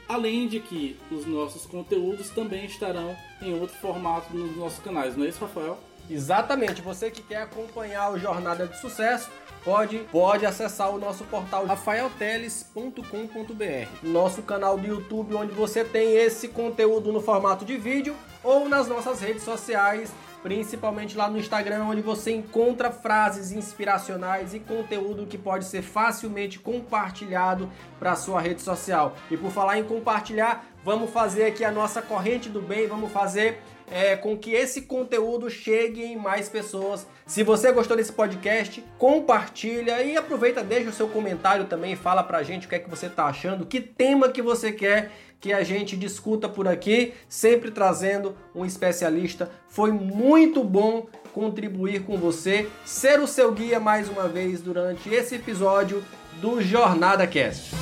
Além 0.07 0.47
de 0.47 0.59
que 0.59 0.95
os 1.11 1.25
nossos 1.25 1.65
conteúdos 1.65 2.29
também 2.29 2.65
estarão 2.65 3.15
em 3.41 3.59
outro 3.59 3.75
formato 3.77 4.35
nos 4.35 4.55
nossos 4.55 4.79
canais, 4.79 5.17
não 5.17 5.25
é 5.25 5.29
isso, 5.29 5.41
Rafael? 5.41 5.79
Exatamente, 6.09 6.81
você 6.81 7.09
que 7.09 7.21
quer 7.21 7.43
acompanhar 7.43 8.11
o 8.11 8.19
Jornada 8.19 8.67
de 8.67 8.77
Sucesso, 8.79 9.29
pode, 9.63 9.99
pode 10.11 10.45
acessar 10.45 10.89
o 10.91 10.99
nosso 10.99 11.23
portal 11.25 11.65
rafaelteles.com.br, 11.65 13.87
nosso 14.03 14.43
canal 14.43 14.77
do 14.77 14.85
YouTube, 14.85 15.35
onde 15.35 15.53
você 15.53 15.83
tem 15.83 16.15
esse 16.15 16.49
conteúdo 16.49 17.11
no 17.11 17.21
formato 17.21 17.65
de 17.65 17.77
vídeo, 17.77 18.15
ou 18.43 18.69
nas 18.69 18.87
nossas 18.87 19.19
redes 19.19 19.43
sociais 19.43 20.11
principalmente 20.45 21.17
lá 21.17 21.27
no 21.27 21.39
Instagram, 21.39 21.85
onde 21.85 22.03
você 22.03 22.29
encontra 22.29 22.91
frases 22.91 23.51
inspiracionais 23.51 24.53
e 24.53 24.59
conteúdo 24.59 25.25
que 25.25 25.39
pode 25.39 25.65
ser 25.65 25.81
facilmente 25.81 26.59
compartilhado 26.59 27.67
para 27.97 28.15
sua 28.15 28.39
rede 28.39 28.61
social. 28.61 29.15
E 29.31 29.35
por 29.35 29.49
falar 29.49 29.79
em 29.79 29.83
compartilhar, 29.83 30.63
vamos 30.83 31.09
fazer 31.09 31.45
aqui 31.45 31.65
a 31.65 31.71
nossa 31.71 31.99
corrente 31.99 32.47
do 32.47 32.61
bem, 32.61 32.85
vamos 32.85 33.11
fazer 33.11 33.59
é, 33.89 34.15
com 34.15 34.37
que 34.37 34.51
esse 34.51 34.83
conteúdo 34.83 35.49
chegue 35.49 36.03
em 36.03 36.15
mais 36.15 36.49
pessoas. 36.49 37.07
Se 37.25 37.43
você 37.43 37.71
gostou 37.71 37.95
desse 37.95 38.11
podcast, 38.11 38.83
compartilha 38.97 40.01
e 40.03 40.17
aproveita, 40.17 40.63
deixa 40.63 40.89
o 40.89 40.93
seu 40.93 41.07
comentário 41.07 41.65
também, 41.65 41.95
fala 41.95 42.23
pra 42.23 42.43
gente 42.43 42.65
o 42.65 42.69
que 42.69 42.75
é 42.75 42.79
que 42.79 42.89
você 42.89 43.09
tá 43.09 43.25
achando, 43.25 43.65
que 43.65 43.81
tema 43.81 44.29
que 44.29 44.41
você 44.41 44.71
quer 44.71 45.11
que 45.39 45.53
a 45.53 45.63
gente 45.63 45.95
discuta 45.95 46.49
por 46.49 46.67
aqui, 46.67 47.13
sempre 47.29 47.69
trazendo 47.69 48.35
um 48.55 48.65
especialista. 48.65 49.51
Foi 49.67 49.91
muito 49.91 50.63
bom 50.63 51.05
contribuir 51.33 52.03
com 52.03 52.17
você, 52.17 52.67
ser 52.83 53.19
o 53.19 53.27
seu 53.27 53.51
guia 53.51 53.79
mais 53.79 54.09
uma 54.09 54.27
vez 54.27 54.61
durante 54.61 55.09
esse 55.09 55.35
episódio 55.35 56.03
do 56.41 56.61
Jornada 56.61 57.27
Cast. 57.27 57.75